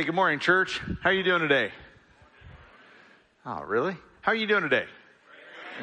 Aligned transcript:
Hey, 0.00 0.06
good 0.06 0.14
morning, 0.14 0.38
church. 0.38 0.80
How 1.02 1.10
are 1.10 1.12
you 1.12 1.22
doing 1.22 1.42
today? 1.42 1.70
Oh, 3.44 3.60
really? 3.64 3.94
How 4.22 4.32
are 4.32 4.34
you 4.34 4.46
doing 4.46 4.62
today? 4.62 4.86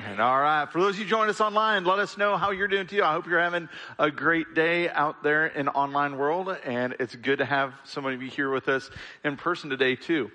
And 0.08 0.20
all 0.20 0.42
right. 0.42 0.66
For 0.72 0.82
those 0.82 0.98
you 0.98 1.06
joining 1.06 1.30
us 1.30 1.40
online, 1.40 1.86
let 1.86 2.00
us 2.00 2.18
know 2.18 2.36
how 2.36 2.50
you're 2.50 2.68
doing 2.68 2.88
too. 2.88 3.04
I 3.04 3.12
hope 3.12 3.28
you're 3.28 3.40
having 3.40 3.70
a 4.00 4.10
great 4.10 4.56
day 4.56 4.90
out 4.90 5.22
there 5.22 5.46
in 5.46 5.68
online 5.68 6.18
world. 6.18 6.50
And 6.66 6.96
it's 7.00 7.16
good 7.16 7.38
to 7.38 7.46
have 7.46 7.76
so 7.84 8.02
many 8.02 8.16
of 8.16 8.24
you 8.24 8.30
here 8.32 8.50
with 8.50 8.70
us 8.70 8.90
in 9.24 9.38
person 9.38 9.70
today 9.70 9.96
too. 9.96 10.32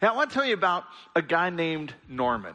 Now 0.00 0.12
I 0.12 0.16
want 0.16 0.30
to 0.30 0.34
tell 0.34 0.46
you 0.46 0.54
about 0.54 0.84
a 1.16 1.20
guy 1.20 1.50
named 1.50 1.92
Norman. 2.08 2.54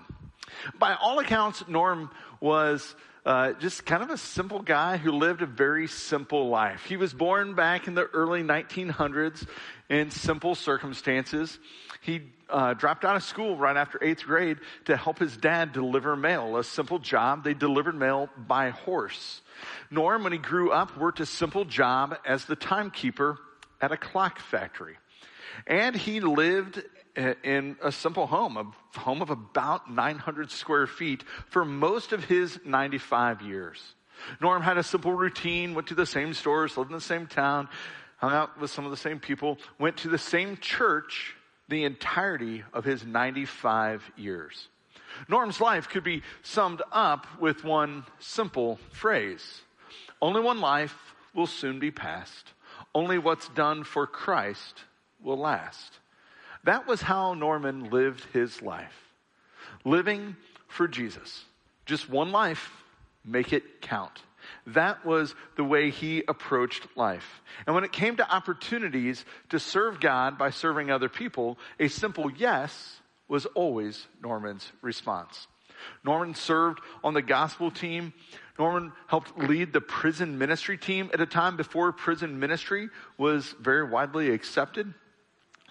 By 0.79 0.93
all 0.93 1.19
accounts, 1.19 1.61
Norm 1.67 2.09
was 2.39 2.95
uh, 3.25 3.51
just 3.53 3.85
kind 3.85 4.01
of 4.01 4.09
a 4.11 4.17
simple 4.17 4.61
guy 4.61 4.95
who 4.95 5.11
lived 5.11 5.41
a 5.41 5.45
very 5.45 5.87
simple 5.87 6.47
life. 6.47 6.85
He 6.85 6.95
was 6.95 7.13
born 7.13 7.53
back 7.53 7.87
in 7.87 7.93
the 7.93 8.05
early 8.05 8.43
1900s 8.43 9.45
in 9.89 10.11
simple 10.11 10.55
circumstances. 10.55 11.59
He 12.01 12.21
uh, 12.49 12.73
dropped 12.73 13.05
out 13.05 13.15
of 13.15 13.23
school 13.23 13.55
right 13.55 13.75
after 13.75 14.03
eighth 14.03 14.23
grade 14.23 14.57
to 14.85 14.95
help 14.95 15.19
his 15.19 15.35
dad 15.35 15.73
deliver 15.73 16.15
mail, 16.15 16.57
a 16.57 16.63
simple 16.63 16.99
job. 16.99 17.43
They 17.43 17.53
delivered 17.53 17.95
mail 17.95 18.29
by 18.37 18.69
horse. 18.69 19.41
Norm, 19.91 20.23
when 20.23 20.31
he 20.31 20.39
grew 20.39 20.71
up, 20.71 20.97
worked 20.97 21.19
a 21.19 21.25
simple 21.25 21.65
job 21.65 22.17
as 22.25 22.45
the 22.45 22.55
timekeeper 22.55 23.37
at 23.81 23.91
a 23.91 23.97
clock 23.97 24.39
factory. 24.39 24.95
And 25.67 25.95
he 25.95 26.19
lived 26.19 26.81
in 27.43 27.75
a 27.83 27.91
simple 27.91 28.27
home, 28.27 28.57
a 28.57 28.99
home 28.99 29.21
of 29.21 29.29
about 29.29 29.91
900 29.91 30.51
square 30.51 30.87
feet 30.87 31.23
for 31.49 31.65
most 31.65 32.13
of 32.13 32.23
his 32.23 32.59
95 32.63 33.41
years. 33.41 33.81
Norm 34.41 34.61
had 34.61 34.77
a 34.77 34.83
simple 34.83 35.13
routine, 35.13 35.73
went 35.73 35.87
to 35.87 35.95
the 35.95 36.05
same 36.05 36.33
stores, 36.33 36.77
lived 36.77 36.91
in 36.91 36.95
the 36.95 37.01
same 37.01 37.27
town, 37.27 37.69
hung 38.19 38.33
out 38.33 38.59
with 38.59 38.69
some 38.69 38.85
of 38.85 38.91
the 38.91 38.97
same 38.97 39.19
people, 39.19 39.57
went 39.77 39.97
to 39.97 40.09
the 40.09 40.17
same 40.17 40.57
church 40.57 41.35
the 41.69 41.83
entirety 41.83 42.63
of 42.73 42.83
his 42.83 43.05
95 43.05 44.11
years. 44.17 44.67
Norm's 45.27 45.61
life 45.61 45.89
could 45.89 46.03
be 46.03 46.23
summed 46.43 46.81
up 46.91 47.27
with 47.39 47.63
one 47.63 48.05
simple 48.19 48.79
phrase. 48.91 49.61
Only 50.21 50.41
one 50.41 50.59
life 50.59 50.95
will 51.33 51.47
soon 51.47 51.79
be 51.79 51.91
past. 51.91 52.53
Only 52.93 53.17
what's 53.17 53.47
done 53.49 53.83
for 53.83 54.07
Christ 54.07 54.83
will 55.23 55.37
last. 55.37 55.99
That 56.63 56.87
was 56.87 57.01
how 57.01 57.33
Norman 57.33 57.89
lived 57.89 58.25
his 58.33 58.61
life. 58.61 59.13
Living 59.85 60.35
for 60.67 60.87
Jesus. 60.87 61.45
Just 61.85 62.09
one 62.09 62.31
life, 62.31 62.83
make 63.23 63.53
it 63.53 63.81
count. 63.81 64.21
That 64.67 65.05
was 65.05 65.35
the 65.55 65.63
way 65.63 65.89
he 65.89 66.23
approached 66.27 66.87
life. 66.95 67.41
And 67.65 67.75
when 67.75 67.83
it 67.83 67.91
came 67.91 68.17
to 68.17 68.35
opportunities 68.35 69.25
to 69.49 69.59
serve 69.59 69.99
God 69.99 70.37
by 70.37 70.49
serving 70.49 70.91
other 70.91 71.09
people, 71.09 71.57
a 71.79 71.87
simple 71.87 72.31
yes 72.31 73.01
was 73.27 73.45
always 73.47 74.07
Norman's 74.21 74.71
response. 74.81 75.47
Norman 76.03 76.35
served 76.35 76.79
on 77.03 77.13
the 77.13 77.21
gospel 77.21 77.71
team. 77.71 78.13
Norman 78.57 78.91
helped 79.07 79.37
lead 79.37 79.71
the 79.71 79.81
prison 79.81 80.37
ministry 80.37 80.77
team 80.77 81.09
at 81.13 81.21
a 81.21 81.25
time 81.25 81.55
before 81.55 81.91
prison 81.93 82.39
ministry 82.39 82.89
was 83.17 83.55
very 83.59 83.83
widely 83.83 84.31
accepted. 84.31 84.93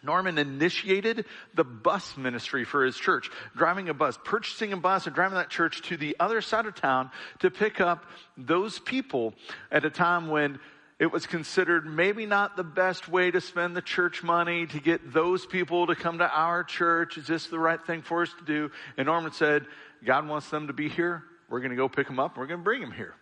Norman 0.03 0.39
initiated 0.39 1.25
the 1.55 1.65
bus 1.65 2.17
ministry 2.17 2.65
for 2.65 2.85
his 2.85 2.97
church, 2.97 3.31
driving 3.57 3.89
a 3.89 3.95
bus, 3.95 4.19
purchasing 4.25 4.73
a 4.73 4.77
bus 4.77 5.07
and 5.07 5.15
driving 5.15 5.37
that 5.37 5.51
church 5.51 5.83
to 5.83 5.97
the 5.97 6.17
other 6.21 6.41
side 6.41 6.67
of 6.67 6.75
town 6.75 7.11
to 7.41 7.51
pick 7.51 7.81
up 7.81 8.05
those 8.37 8.79
people 8.79 9.35
at 9.71 9.85
a 9.85 9.91
time 9.91 10.29
when 10.29 10.59
it 10.99 11.13
was 11.13 11.27
considered 11.27 11.87
maybe 11.87 12.27
not 12.27 12.57
the 12.57 12.65
best 12.65 13.09
way 13.09 13.31
to 13.31 13.41
spend 13.41 13.77
the 13.77 13.83
church 13.83 14.23
money 14.25 14.67
to 14.67 14.81
get 14.81 15.13
those 15.13 15.47
people 15.47 15.87
to 15.87 15.95
come 15.95 16.19
to 16.19 16.29
our 16.29 16.65
church. 16.65 17.17
Is 17.17 17.27
this 17.27 17.47
the 17.47 17.59
right 17.59 17.81
thing 17.87 18.03
for 18.03 18.23
us 18.23 18.35
to 18.39 18.45
do? 18.45 18.71
And 18.97 19.07
Norman 19.07 19.33
said, 19.33 19.67
God 20.05 20.27
wants 20.27 20.51
them 20.51 20.67
to 20.67 20.73
be 20.73 20.89
here. 20.89 21.23
We're 21.49 21.61
going 21.61 21.71
to 21.71 21.77
go 21.77 21.89
pick 21.89 22.09
them 22.09 22.19
up. 22.19 22.37
We're 22.37 22.47
going 22.47 22.61
to 22.61 22.65
bring 22.65 22.81
them 22.81 22.93
here. 22.93 23.15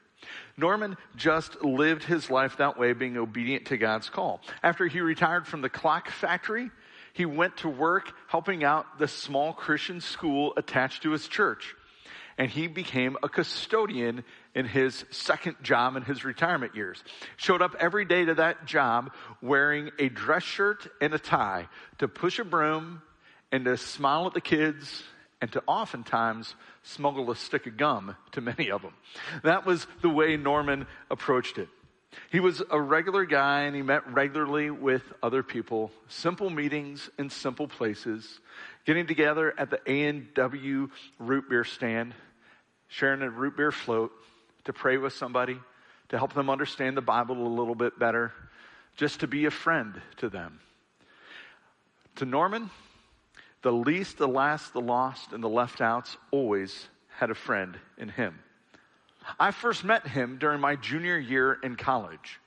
Norman 0.57 0.97
just 1.17 1.63
lived 1.63 2.03
his 2.05 2.31
life 2.31 2.57
that 2.59 2.79
way, 2.79 2.93
being 2.93 3.17
obedient 3.17 3.67
to 3.67 3.77
God's 3.77 4.09
call. 4.09 4.41
After 4.63 4.87
he 4.87 5.01
retired 5.01 5.47
from 5.47 5.61
the 5.61 5.69
clock 5.69 6.11
factory, 6.11 6.71
he 7.13 7.27
went 7.27 7.59
to 7.59 7.69
work 7.69 8.13
helping 8.29 8.65
out 8.65 8.99
the 8.99 9.09
small 9.09 9.53
Christian 9.53 10.01
school 10.01 10.53
attached 10.57 11.03
to 11.03 11.13
his 11.13 11.29
church. 11.29 11.75
And 12.39 12.51
he 12.51 12.67
became 12.67 13.17
a 13.23 13.29
custodian 13.31 14.23
in 14.55 14.67
his 14.67 15.07
second 15.11 15.57
job 15.63 15.97
in 15.97 16.03
his 16.03 16.25
retirement 16.25 16.75
years. 16.75 17.03
Showed 17.39 17.63
up 17.63 17.75
every 17.81 18.05
day 18.05 18.27
to 18.27 18.35
that 18.35 18.67
job 18.67 19.13
wearing 19.41 19.91
a 19.99 20.11
dress 20.11 20.43
shirt 20.43 20.87
and 21.01 21.15
a 21.15 21.19
tie 21.19 21.69
to 21.99 22.09
push 22.09 22.39
a 22.39 22.45
broom 22.45 23.01
and 23.51 23.65
to 23.65 23.79
smile 23.79 24.27
at 24.27 24.35
the 24.35 24.43
kids 24.43 25.03
and 25.41 25.53
to 25.53 25.63
oftentimes 25.67 26.55
smuggle 26.83 27.31
a 27.31 27.37
stick 27.37 27.67
of 27.67 27.77
gum 27.77 28.17
to 28.33 28.41
many 28.41 28.71
of 28.71 28.83
them. 28.83 28.95
That 29.43 29.67
was 29.67 29.87
the 30.03 30.09
way 30.09 30.37
Norman 30.37 30.87
approached 31.11 31.59
it. 31.59 31.69
He 32.31 32.41
was 32.41 32.63
a 32.71 32.81
regular 32.81 33.25
guy 33.25 33.63
and 33.63 33.77
he 33.77 33.83
met 33.83 34.11
regularly 34.11 34.71
with 34.71 35.03
other 35.23 35.43
people, 35.43 35.91
simple 36.09 36.49
meetings 36.49 37.11
in 37.19 37.31
simple 37.31 37.69
places, 37.69 38.41
getting 38.87 39.07
together 39.07 39.53
at 39.59 39.71
the 39.71 39.81
A&W 39.87 40.89
root 41.19 41.49
beer 41.49 41.65
stand, 41.65 42.15
sharing 42.89 43.23
a 43.23 43.31
root 43.31 43.57
beer 43.57 43.73
float 43.73 44.13
to 44.65 44.73
pray 44.73 44.97
with 44.97 45.13
somebody, 45.13 45.59
to 46.09 46.19
help 46.19 46.33
them 46.33 46.49
understand 46.49 46.97
the 46.97 47.03
Bible 47.03 47.47
a 47.47 47.49
little 47.49 47.75
bit 47.75 47.99
better, 47.99 48.33
just 48.97 49.21
to 49.21 49.27
be 49.27 49.45
a 49.45 49.51
friend 49.51 50.01
to 50.17 50.29
them. 50.29 50.61
To 52.17 52.25
Norman, 52.25 52.71
the 53.67 53.73
least, 53.73 54.17
the 54.17 54.29
last, 54.29 54.73
the 54.75 54.81
lost, 54.81 55.33
and 55.33 55.43
the 55.43 55.49
left 55.49 55.81
outs 55.81 56.17
always 56.31 56.87
had 57.09 57.31
a 57.31 57.35
friend 57.35 57.77
in 57.99 58.09
him. 58.09 58.39
I 59.41 59.51
first 59.51 59.83
met 59.83 60.07
him 60.07 60.39
during 60.39 60.61
my 60.61 60.77
junior 60.77 61.19
year 61.19 61.59
in 61.65 61.75
college. 61.75 62.39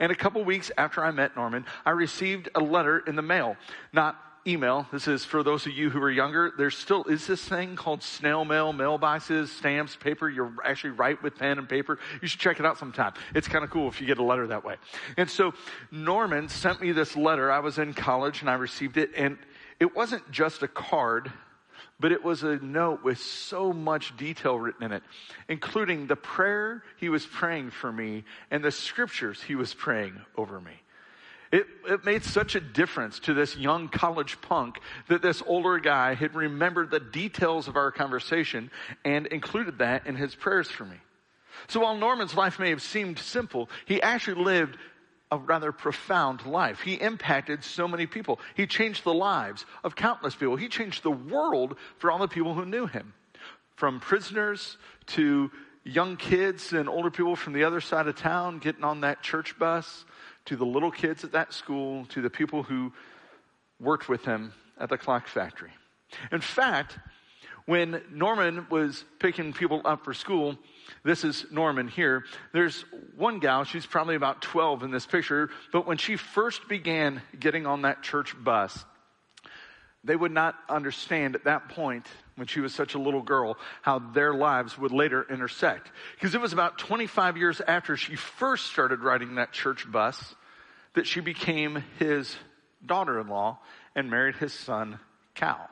And 0.00 0.10
a 0.10 0.14
couple 0.14 0.42
weeks 0.42 0.72
after 0.78 1.04
I 1.04 1.10
met 1.10 1.36
Norman, 1.36 1.66
I 1.84 1.90
received 1.90 2.48
a 2.54 2.60
letter 2.60 3.00
in 3.00 3.16
the 3.16 3.22
mail. 3.22 3.58
Not 3.92 4.16
email. 4.46 4.86
This 4.90 5.08
is 5.08 5.26
for 5.26 5.42
those 5.42 5.66
of 5.66 5.72
you 5.72 5.90
who 5.90 6.00
are 6.02 6.10
younger. 6.10 6.54
There 6.56 6.70
still 6.70 7.04
is 7.04 7.26
this 7.26 7.44
thing 7.44 7.76
called 7.76 8.02
snail 8.02 8.46
mail, 8.46 8.72
mailboxes, 8.72 9.48
stamps, 9.48 9.94
paper. 9.94 10.30
You 10.30 10.54
actually 10.64 10.92
write 10.92 11.22
with 11.22 11.36
pen 11.36 11.58
and 11.58 11.68
paper. 11.68 11.98
You 12.22 12.28
should 12.28 12.40
check 12.40 12.60
it 12.60 12.64
out 12.64 12.78
sometime. 12.78 13.12
It's 13.34 13.46
kind 13.46 13.62
of 13.62 13.68
cool 13.68 13.88
if 13.88 14.00
you 14.00 14.06
get 14.06 14.16
a 14.16 14.24
letter 14.24 14.46
that 14.46 14.64
way. 14.64 14.76
And 15.18 15.28
so 15.28 15.52
Norman 15.90 16.48
sent 16.48 16.80
me 16.80 16.92
this 16.92 17.14
letter. 17.14 17.52
I 17.52 17.58
was 17.58 17.76
in 17.76 17.92
college 17.92 18.40
and 18.40 18.48
I 18.48 18.54
received 18.54 18.96
it 18.96 19.10
and 19.14 19.36
it 19.80 19.94
wasn't 19.94 20.30
just 20.30 20.62
a 20.62 20.68
card, 20.68 21.32
but 21.98 22.12
it 22.12 22.24
was 22.24 22.42
a 22.42 22.56
note 22.56 23.04
with 23.04 23.18
so 23.18 23.72
much 23.72 24.16
detail 24.16 24.58
written 24.58 24.84
in 24.84 24.92
it, 24.92 25.02
including 25.48 26.06
the 26.06 26.16
prayer 26.16 26.82
he 26.98 27.08
was 27.08 27.24
praying 27.24 27.70
for 27.70 27.92
me 27.92 28.24
and 28.50 28.64
the 28.64 28.70
scriptures 28.70 29.42
he 29.42 29.54
was 29.54 29.72
praying 29.74 30.20
over 30.36 30.60
me. 30.60 30.72
It, 31.52 31.66
it, 31.86 32.04
made 32.04 32.24
such 32.24 32.54
a 32.54 32.60
difference 32.60 33.18
to 33.20 33.34
this 33.34 33.56
young 33.56 33.88
college 33.88 34.40
punk 34.40 34.78
that 35.08 35.20
this 35.20 35.42
older 35.46 35.78
guy 35.78 36.14
had 36.14 36.34
remembered 36.34 36.90
the 36.90 36.98
details 36.98 37.68
of 37.68 37.76
our 37.76 37.90
conversation 37.90 38.70
and 39.04 39.26
included 39.26 39.78
that 39.78 40.06
in 40.06 40.16
his 40.16 40.34
prayers 40.34 40.70
for 40.70 40.86
me. 40.86 40.96
So 41.68 41.80
while 41.80 41.94
Norman's 41.94 42.34
life 42.34 42.58
may 42.58 42.70
have 42.70 42.80
seemed 42.80 43.18
simple, 43.18 43.68
he 43.84 44.00
actually 44.00 44.42
lived 44.42 44.78
a 45.32 45.38
rather 45.38 45.72
profound 45.72 46.44
life. 46.44 46.82
He 46.82 46.94
impacted 46.94 47.64
so 47.64 47.88
many 47.88 48.06
people. 48.06 48.38
He 48.54 48.66
changed 48.66 49.02
the 49.02 49.14
lives 49.14 49.64
of 49.82 49.96
countless 49.96 50.36
people. 50.36 50.56
He 50.56 50.68
changed 50.68 51.02
the 51.02 51.10
world 51.10 51.76
for 51.96 52.10
all 52.10 52.18
the 52.18 52.28
people 52.28 52.52
who 52.52 52.66
knew 52.66 52.86
him. 52.86 53.14
From 53.74 53.98
prisoners 53.98 54.76
to 55.06 55.50
young 55.84 56.18
kids 56.18 56.74
and 56.74 56.86
older 56.86 57.10
people 57.10 57.34
from 57.34 57.54
the 57.54 57.64
other 57.64 57.80
side 57.80 58.06
of 58.06 58.14
town 58.14 58.58
getting 58.58 58.84
on 58.84 59.00
that 59.00 59.22
church 59.22 59.58
bus, 59.58 60.04
to 60.44 60.56
the 60.56 60.66
little 60.66 60.90
kids 60.90 61.24
at 61.24 61.32
that 61.32 61.54
school, 61.54 62.04
to 62.06 62.20
the 62.20 62.30
people 62.30 62.62
who 62.62 62.92
worked 63.80 64.10
with 64.10 64.24
him 64.26 64.52
at 64.78 64.90
the 64.90 64.98
clock 64.98 65.26
factory. 65.26 65.70
In 66.30 66.42
fact, 66.42 66.98
when 67.66 68.02
Norman 68.10 68.66
was 68.70 69.04
picking 69.18 69.52
people 69.52 69.80
up 69.84 70.04
for 70.04 70.14
school, 70.14 70.56
this 71.04 71.24
is 71.24 71.46
Norman 71.50 71.88
here. 71.88 72.24
There's 72.52 72.84
one 73.16 73.38
gal, 73.38 73.64
she's 73.64 73.86
probably 73.86 74.14
about 74.14 74.42
12 74.42 74.82
in 74.82 74.90
this 74.90 75.06
picture, 75.06 75.50
but 75.72 75.86
when 75.86 75.98
she 75.98 76.16
first 76.16 76.68
began 76.68 77.22
getting 77.38 77.66
on 77.66 77.82
that 77.82 78.02
church 78.02 78.34
bus, 78.42 78.84
they 80.04 80.16
would 80.16 80.32
not 80.32 80.56
understand 80.68 81.36
at 81.36 81.44
that 81.44 81.68
point, 81.68 82.06
when 82.36 82.46
she 82.46 82.60
was 82.60 82.74
such 82.74 82.94
a 82.94 82.98
little 82.98 83.22
girl, 83.22 83.56
how 83.82 83.98
their 83.98 84.34
lives 84.34 84.76
would 84.78 84.90
later 84.90 85.24
intersect. 85.30 85.90
Because 86.14 86.34
it 86.34 86.40
was 86.40 86.52
about 86.52 86.78
25 86.78 87.36
years 87.36 87.60
after 87.60 87.96
she 87.96 88.16
first 88.16 88.66
started 88.66 89.00
riding 89.00 89.36
that 89.36 89.52
church 89.52 89.90
bus 89.90 90.34
that 90.94 91.06
she 91.06 91.20
became 91.20 91.84
his 91.98 92.34
daughter 92.84 93.20
in 93.20 93.28
law 93.28 93.58
and 93.94 94.10
married 94.10 94.36
his 94.36 94.52
son, 94.52 94.98
Cal. 95.34 95.68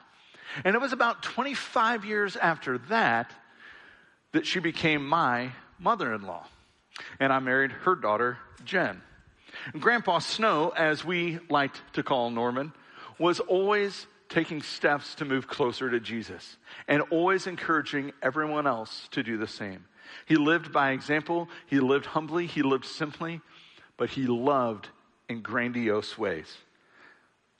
And 0.65 0.75
it 0.75 0.81
was 0.81 0.93
about 0.93 1.23
25 1.23 2.05
years 2.05 2.37
after 2.37 2.79
that 2.89 3.33
that 4.33 4.47
she 4.47 4.61
became 4.61 5.07
my 5.07 5.53
mother 5.79 6.15
in 6.15 6.23
law. 6.23 6.47
And 7.19 7.33
I 7.33 7.39
married 7.39 7.73
her 7.73 7.95
daughter, 7.95 8.39
Jen. 8.65 9.01
And 9.73 9.83
Grandpa 9.83 10.19
Snow, 10.19 10.71
as 10.71 11.05
we 11.05 11.39
liked 11.49 11.81
to 11.95 12.03
call 12.03 12.31
Norman, 12.31 12.73
was 13.19 13.41
always 13.41 14.07
taking 14.29 14.63
steps 14.63 15.17
to 15.17 15.25
move 15.25 15.49
closer 15.49 15.91
to 15.91 16.01
Jesus 16.01 16.57
and 16.87 17.03
always 17.11 17.47
encouraging 17.47 18.13
everyone 18.23 18.67
else 18.67 19.09
to 19.11 19.23
do 19.23 19.37
the 19.37 19.49
same. 19.49 19.85
He 20.27 20.37
lived 20.37 20.73
by 20.73 20.91
example, 20.93 21.49
he 21.67 21.81
lived 21.81 22.07
humbly, 22.07 22.47
he 22.47 22.63
lived 22.63 22.85
simply, 22.85 23.41
but 23.97 24.11
he 24.11 24.27
loved 24.27 24.89
in 25.29 25.43
grandiose 25.43 26.17
ways. 26.17 26.57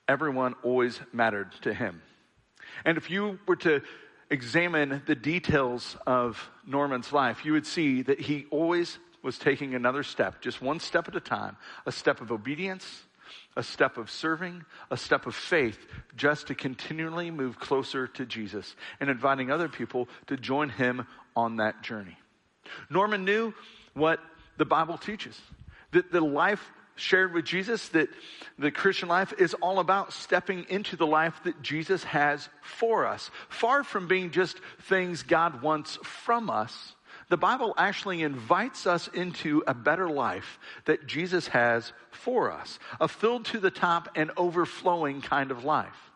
Everyone 0.07 0.55
always 0.63 0.99
mattered 1.13 1.51
to 1.61 1.73
him. 1.73 2.01
And 2.85 2.97
if 2.97 3.09
you 3.09 3.39
were 3.47 3.55
to 3.57 3.81
examine 4.29 5.01
the 5.05 5.15
details 5.15 5.97
of 6.07 6.49
Norman's 6.65 7.11
life, 7.11 7.45
you 7.45 7.53
would 7.53 7.67
see 7.67 8.01
that 8.03 8.19
he 8.19 8.45
always 8.49 8.97
was 9.23 9.37
taking 9.37 9.75
another 9.75 10.03
step, 10.03 10.41
just 10.41 10.61
one 10.61 10.79
step 10.79 11.07
at 11.07 11.15
a 11.15 11.19
time, 11.19 11.57
a 11.85 11.91
step 11.91 12.21
of 12.21 12.31
obedience, 12.31 13.03
a 13.55 13.63
step 13.63 13.97
of 13.97 14.09
serving, 14.09 14.63
a 14.89 14.97
step 14.97 15.25
of 15.25 15.35
faith, 15.35 15.77
just 16.15 16.47
to 16.47 16.55
continually 16.55 17.29
move 17.29 17.59
closer 17.59 18.07
to 18.07 18.25
Jesus 18.25 18.75
and 18.99 19.09
inviting 19.09 19.51
other 19.51 19.69
people 19.69 20.07
to 20.27 20.37
join 20.37 20.69
him 20.69 21.05
on 21.35 21.57
that 21.57 21.81
journey. 21.83 22.17
Norman 22.89 23.25
knew 23.25 23.53
what 23.93 24.19
the 24.57 24.65
Bible 24.65 24.97
teaches 24.97 25.39
that 25.91 26.11
the 26.11 26.21
life 26.21 26.71
shared 26.95 27.33
with 27.33 27.45
Jesus, 27.45 27.89
that 27.89 28.09
the 28.59 28.71
Christian 28.71 29.09
life 29.09 29.33
is 29.37 29.53
all 29.55 29.79
about 29.79 30.13
stepping 30.13 30.65
into 30.69 30.95
the 30.95 31.07
life 31.07 31.39
that 31.43 31.61
Jesus 31.61 32.03
has 32.03 32.49
for 32.61 33.05
us. 33.05 33.31
Far 33.49 33.83
from 33.83 34.07
being 34.07 34.31
just 34.31 34.59
things 34.81 35.23
God 35.23 35.61
wants 35.61 35.97
from 36.03 36.49
us, 36.49 36.95
the 37.29 37.37
Bible 37.37 37.73
actually 37.77 38.23
invites 38.23 38.85
us 38.85 39.07
into 39.07 39.63
a 39.65 39.73
better 39.73 40.09
life 40.09 40.59
that 40.85 41.07
Jesus 41.07 41.47
has 41.47 41.93
for 42.11 42.51
us, 42.51 42.77
a 42.99 43.07
filled 43.07 43.45
to 43.45 43.59
the 43.59 43.71
top 43.71 44.09
and 44.15 44.31
overflowing 44.35 45.21
kind 45.21 45.49
of 45.49 45.63
life. 45.63 46.11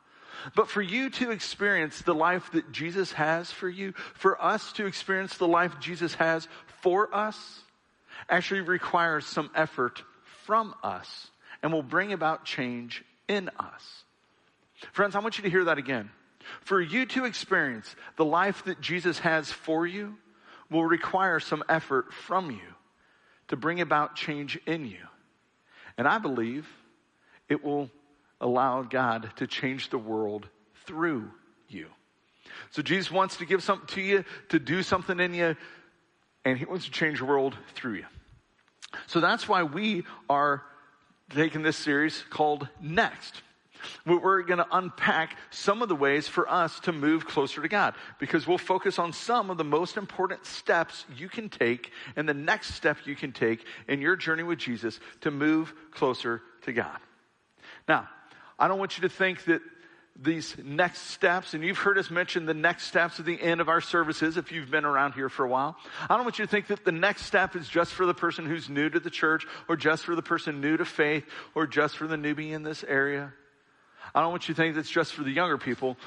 But 0.56 0.68
for 0.68 0.82
you 0.82 1.10
to 1.12 1.32
experience 1.32 2.02
the 2.02 2.14
life 2.14 2.52
that 2.52 2.72
Jesus 2.72 3.14
has 3.14 3.50
for 3.50 3.70
you, 3.70 3.94
for 4.14 4.42
us 4.44 4.74
to 4.74 4.86
experience 4.86 5.38
the 5.38 5.48
life 5.48 5.80
Jesus 5.80 6.14
has 6.16 6.48
for 6.82 7.14
us, 7.16 7.62
actually 8.30 8.62
requires 8.62 9.26
some 9.26 9.50
effort 9.56 10.04
from 10.46 10.74
us 10.84 11.28
and 11.62 11.72
will 11.74 11.84
bring 11.84 12.14
about 12.14 12.46
change 12.46 13.04
in 13.28 13.50
us. 13.60 14.04
Friends, 14.92 15.16
I 15.16 15.20
want 15.20 15.38
you 15.38 15.44
to 15.44 15.50
hear 15.50 15.66
that 15.66 15.78
again. 15.78 16.10
For 16.62 16.80
you 16.80 17.06
to 17.08 17.26
experience 17.26 17.96
the 18.18 18.26
life 18.26 18.66
that 18.66 18.80
Jesus 18.80 19.20
has 19.20 19.52
for 19.52 19.88
you, 19.88 20.16
will 20.70 20.86
require 20.86 21.40
some 21.40 21.64
effort 21.70 22.14
from 22.14 22.52
you 22.52 22.74
to 23.48 23.56
bring 23.56 23.82
about 23.82 24.16
change 24.16 24.60
in 24.66 24.86
you. 24.86 24.98
And 25.98 26.08
I 26.08 26.18
believe 26.18 26.68
it 27.48 27.64
will 27.64 27.90
allow 28.42 28.82
God 28.82 29.32
to 29.38 29.48
change 29.48 29.90
the 29.90 29.98
world 29.98 30.48
through 30.86 31.32
you. 31.70 31.88
So 32.72 32.82
Jesus 32.82 33.12
wants 33.12 33.38
to 33.38 33.46
give 33.46 33.64
something 33.64 33.88
to 33.96 34.02
you, 34.02 34.26
to 34.50 34.60
do 34.60 34.84
something 34.84 35.20
in 35.20 35.34
you, 35.34 35.56
and 36.44 36.58
he 36.58 36.66
wants 36.66 36.86
to 36.86 36.92
change 36.92 37.20
the 37.20 37.26
world 37.26 37.56
through 37.76 37.96
you. 37.96 38.06
So 39.08 39.20
that's 39.20 39.48
why 39.48 39.64
we 39.64 40.04
are 40.30 40.64
taking 41.30 41.62
this 41.62 41.78
series 41.78 42.24
called 42.30 42.68
Next. 42.82 43.42
We're 44.06 44.42
going 44.44 44.58
to 44.58 44.68
unpack 44.72 45.38
some 45.52 45.82
of 45.82 45.90
the 45.90 45.96
ways 45.96 46.28
for 46.28 46.50
us 46.50 46.80
to 46.82 46.92
move 46.92 47.28
closer 47.28 47.62
to 47.62 47.68
God 47.68 47.94
because 48.20 48.48
we'll 48.48 48.58
focus 48.58 48.98
on 48.98 49.14
some 49.14 49.50
of 49.50 49.58
the 49.58 49.64
most 49.64 49.98
important 49.98 50.46
steps 50.46 51.06
you 51.16 51.30
can 51.30 51.50
take 51.50 51.92
and 52.16 52.28
the 52.28 52.34
next 52.34 52.74
step 52.74 52.98
you 53.06 53.16
can 53.16 53.32
take 53.32 53.64
in 53.88 54.02
your 54.02 54.16
journey 54.16 54.44
with 54.44 54.60
Jesus 54.60 55.00
to 55.22 55.32
move 55.32 55.74
closer 55.92 56.42
to 56.64 56.74
God. 56.74 56.98
Now, 57.88 58.10
I 58.58 58.68
don't 58.68 58.80
want 58.80 58.98
you 58.98 59.02
to 59.04 59.10
think 59.10 59.46
that 59.46 59.62
these 60.18 60.56
next 60.64 61.02
steps, 61.10 61.54
and 61.54 61.64
you've 61.64 61.78
heard 61.78 61.98
us 61.98 62.10
mention 62.10 62.46
the 62.46 62.54
next 62.54 62.86
steps 62.86 63.20
at 63.20 63.26
the 63.26 63.42
end 63.42 63.60
of 63.60 63.68
our 63.68 63.82
services 63.82 64.38
if 64.38 64.52
you've 64.52 64.72
been 64.72 64.86
around 64.86 65.14
here 65.14 65.28
for 65.28 65.44
a 65.44 65.50
while. 65.50 65.76
I 66.10 66.16
don't 66.16 66.24
want 66.24 66.40
you 66.40 66.46
to 66.46 66.52
think 66.52 66.68
that 66.68 66.86
the 66.86 66.94
next 66.94 67.24
step 67.24 67.56
is 67.56 67.68
just 67.68 67.92
for 67.92 68.06
the 68.06 68.14
person 68.14 68.46
who's 68.46 68.70
new 68.70 68.90
to 68.90 69.00
the 69.00 69.10
church, 69.10 69.46
or 69.68 69.76
just 69.76 70.06
for 70.06 70.16
the 70.16 70.22
person 70.22 70.62
new 70.62 70.78
to 70.78 70.86
faith, 70.86 71.26
or 71.54 71.68
just 71.68 71.98
for 71.98 72.08
the 72.08 72.16
newbie 72.16 72.52
in 72.52 72.64
this 72.64 72.84
area. 72.86 73.34
I 74.14 74.22
don't 74.22 74.32
want 74.32 74.48
you 74.48 74.56
to 74.56 74.62
think 74.62 74.76
that's 74.76 74.90
just 74.90 75.14
for 75.14 75.24
the 75.24 75.32
younger 75.32 75.58
people. 75.58 75.98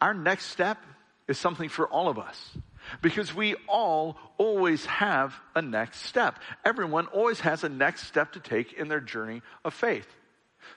Our 0.00 0.14
next 0.14 0.46
step 0.46 0.78
is 1.26 1.38
something 1.38 1.68
for 1.68 1.88
all 1.88 2.08
of 2.08 2.18
us. 2.18 2.56
Because 3.02 3.34
we 3.34 3.56
all 3.68 4.16
always 4.38 4.86
have 4.86 5.34
a 5.56 5.62
next 5.62 6.02
step. 6.02 6.38
Everyone 6.64 7.06
always 7.08 7.40
has 7.40 7.64
a 7.64 7.68
next 7.68 8.06
step 8.06 8.34
to 8.34 8.40
take 8.40 8.74
in 8.74 8.86
their 8.86 9.00
journey 9.00 9.42
of 9.64 9.74
faith. 9.74 10.06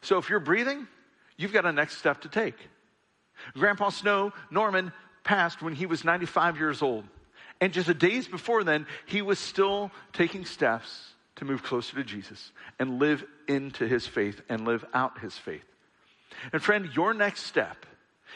So 0.02 0.18
if 0.18 0.30
you're 0.30 0.40
breathing, 0.40 0.88
you've 1.40 1.54
got 1.54 1.66
a 1.66 1.72
next 1.72 1.98
step 1.98 2.22
to 2.22 2.30
take. 2.30 2.56
Grandpa 3.54 3.90
Snow, 3.90 4.34
Norman, 4.52 4.92
passed 5.24 5.62
when 5.62 5.74
he 5.74 5.86
was 5.86 6.04
95 6.04 6.58
years 6.58 6.82
old. 6.82 7.06
And 7.62 7.74
just 7.74 7.90
a 7.90 7.94
days 7.94 8.28
before 8.28 8.64
then, 8.64 8.86
he 9.06 9.22
was 9.22 9.40
still 9.40 9.92
taking 10.14 10.46
steps 10.46 11.14
to 11.38 11.46
move 11.46 11.64
closer 11.64 11.96
to 11.96 12.04
Jesus 12.04 12.52
and 12.78 13.00
live 13.00 13.24
into 13.48 13.88
his 13.88 14.06
faith 14.06 14.42
and 14.50 14.66
live 14.66 14.86
out 14.94 15.20
his 15.20 15.38
faith. 15.38 15.64
And 16.52 16.62
friend, 16.62 16.90
your 16.94 17.14
next 17.14 17.44
step 17.44 17.86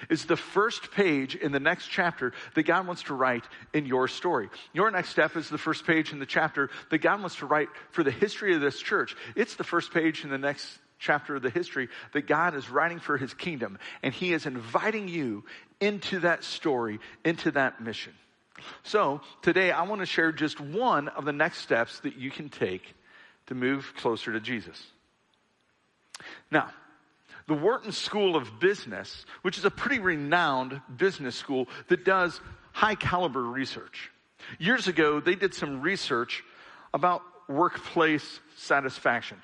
is 0.10 0.26
the 0.26 0.38
first 0.38 0.92
page 0.92 1.36
in 1.36 1.52
the 1.52 1.60
next 1.60 1.88
chapter 1.88 2.34
that 2.56 2.64
God 2.64 2.88
wants 2.88 3.04
to 3.04 3.14
write 3.14 3.44
in 3.74 3.86
your 3.86 4.08
story. 4.08 4.50
Your 4.74 4.90
next 4.90 5.10
step 5.10 5.36
is 5.36 5.50
the 5.50 5.58
first 5.58 5.86
page 5.86 6.12
in 6.12 6.20
the 6.20 6.26
chapter 6.26 6.70
that 6.90 7.00
God 7.00 7.20
wants 7.20 7.36
to 7.38 7.46
write 7.46 7.70
for 7.92 8.04
the 8.04 8.12
history 8.12 8.56
of 8.56 8.62
this 8.62 8.80
church. 8.80 9.16
It's 9.36 9.56
the 9.56 9.64
first 9.64 9.94
page 9.94 10.24
in 10.24 10.30
the 10.30 10.38
next 10.38 10.80
chapter 11.04 11.36
of 11.36 11.42
the 11.42 11.50
history 11.50 11.90
that 12.14 12.28
God 12.28 12.56
is 12.56 12.70
writing 12.70 13.00
for 13.00 13.18
his 13.18 13.34
kingdom. 13.34 13.78
And 14.02 14.14
he 14.14 14.34
is 14.34 14.46
inviting 14.46 15.08
you 15.08 15.44
into 15.80 16.20
that 16.20 16.44
story, 16.44 17.00
into 17.26 17.52
that 17.52 17.82
mission. 17.82 18.14
So 18.84 19.22
today 19.42 19.72
I 19.72 19.84
want 19.84 20.00
to 20.02 20.06
share 20.06 20.32
just 20.32 20.60
one 20.60 21.10
of 21.10 21.26
the 21.26 21.34
next 21.34 21.60
steps 21.60 22.00
that 22.02 22.16
you 22.16 22.32
can 22.32 22.50
take 22.50 22.96
to 23.48 23.56
move 23.56 23.94
closer 23.98 24.32
to 24.32 24.40
Jesus. 24.40 24.82
Now, 26.50 26.70
the 27.48 27.54
Wharton 27.54 27.92
School 27.92 28.38
of 28.38 28.62
Business, 28.62 29.26
which 29.42 29.58
is 29.58 29.66
a 29.66 29.72
pretty 29.72 30.00
renowned 30.00 30.80
business 30.96 31.36
school 31.36 31.68
that 31.90 32.06
does 32.06 32.40
high 32.72 32.96
caliber 32.96 33.44
research. 33.44 34.10
Years 34.60 34.88
ago, 34.88 35.20
they 35.20 35.36
did 35.36 35.54
some 35.54 35.82
research 35.82 36.44
about 36.94 37.22
workplace 37.50 38.40
satisfaction. 38.56 39.42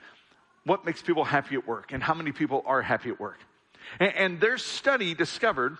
What 0.69 0.85
makes 0.85 1.01
people 1.01 1.23
happy 1.23 1.55
at 1.55 1.67
work 1.67 1.93
and 1.93 2.03
how 2.03 2.13
many 2.13 2.31
people 2.31 2.61
are 2.67 2.83
happy 2.83 3.09
at 3.09 3.19
work. 3.19 3.39
And, 3.99 4.13
and 4.15 4.39
their 4.39 4.59
study 4.59 5.15
discovered, 5.15 5.77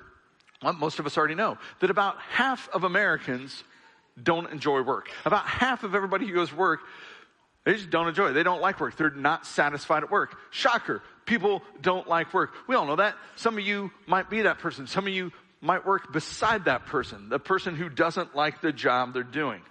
what 0.62 0.79
most 0.79 0.98
of 0.98 1.05
us 1.05 1.15
already 1.15 1.36
know, 1.36 1.60
that 1.79 1.91
about 1.91 2.17
half 2.31 2.67
of 2.69 2.84
Americans 2.84 3.63
don't 4.22 4.51
enjoy 4.51 4.81
work. 4.81 5.12
About 5.25 5.46
half 5.46 5.84
of 5.84 5.93
everybody 5.93 6.25
who 6.25 6.34
goes 6.34 6.50
to 6.50 6.55
work 6.55 6.79
they 7.65 7.75
just 7.75 7.91
don't 7.91 8.08
enjoy 8.08 8.29
it. 8.29 8.34
They 8.34 8.41
don't 8.41 8.62
like 8.62 8.79
work. 8.79 8.96
They're 8.96 9.12
not 9.12 9.46
satisfied 9.46 10.01
at 10.01 10.10
work. 10.10 10.36
Shocker. 10.50 11.03
People 11.25 11.62
don't 11.81 12.08
like 12.08 12.34
work. 12.34 12.51
We 12.67 12.74
all 12.75 12.88
know 12.88 12.96
that. 12.96 13.15
Some 13.36 13.60
of 13.60 13.63
you 13.63 13.91
might 14.08 14.27
be 14.27 14.41
that 14.43 14.58
person. 14.58 14.88
Some 14.88 15.05
of 15.05 15.13
you 15.13 15.31
might 15.62 15.86
work 15.86 16.12
beside 16.12 16.65
that 16.65 16.88
person, 16.88 17.29
the 17.29 17.38
person 17.38 17.75
who 17.75 17.89
doesn't 17.89 18.36
like 18.36 18.62
the 18.62 18.72
job 18.72 19.13
they're 19.13 19.22
doing. 19.22 19.62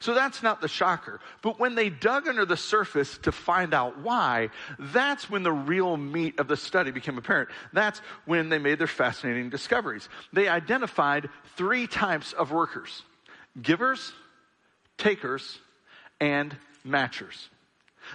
So 0.00 0.14
that's 0.14 0.42
not 0.42 0.60
the 0.60 0.68
shocker. 0.68 1.20
But 1.42 1.58
when 1.58 1.74
they 1.74 1.90
dug 1.90 2.28
under 2.28 2.44
the 2.44 2.56
surface 2.56 3.18
to 3.18 3.32
find 3.32 3.74
out 3.74 3.98
why, 3.98 4.50
that's 4.78 5.28
when 5.28 5.42
the 5.42 5.52
real 5.52 5.96
meat 5.96 6.38
of 6.38 6.48
the 6.48 6.56
study 6.56 6.90
became 6.90 7.18
apparent. 7.18 7.48
That's 7.72 8.00
when 8.24 8.48
they 8.48 8.58
made 8.58 8.78
their 8.78 8.86
fascinating 8.86 9.50
discoveries. 9.50 10.08
They 10.32 10.48
identified 10.48 11.28
three 11.56 11.86
types 11.86 12.32
of 12.32 12.52
workers. 12.52 13.02
Givers, 13.60 14.12
takers, 14.98 15.58
and 16.20 16.56
matchers. 16.86 17.48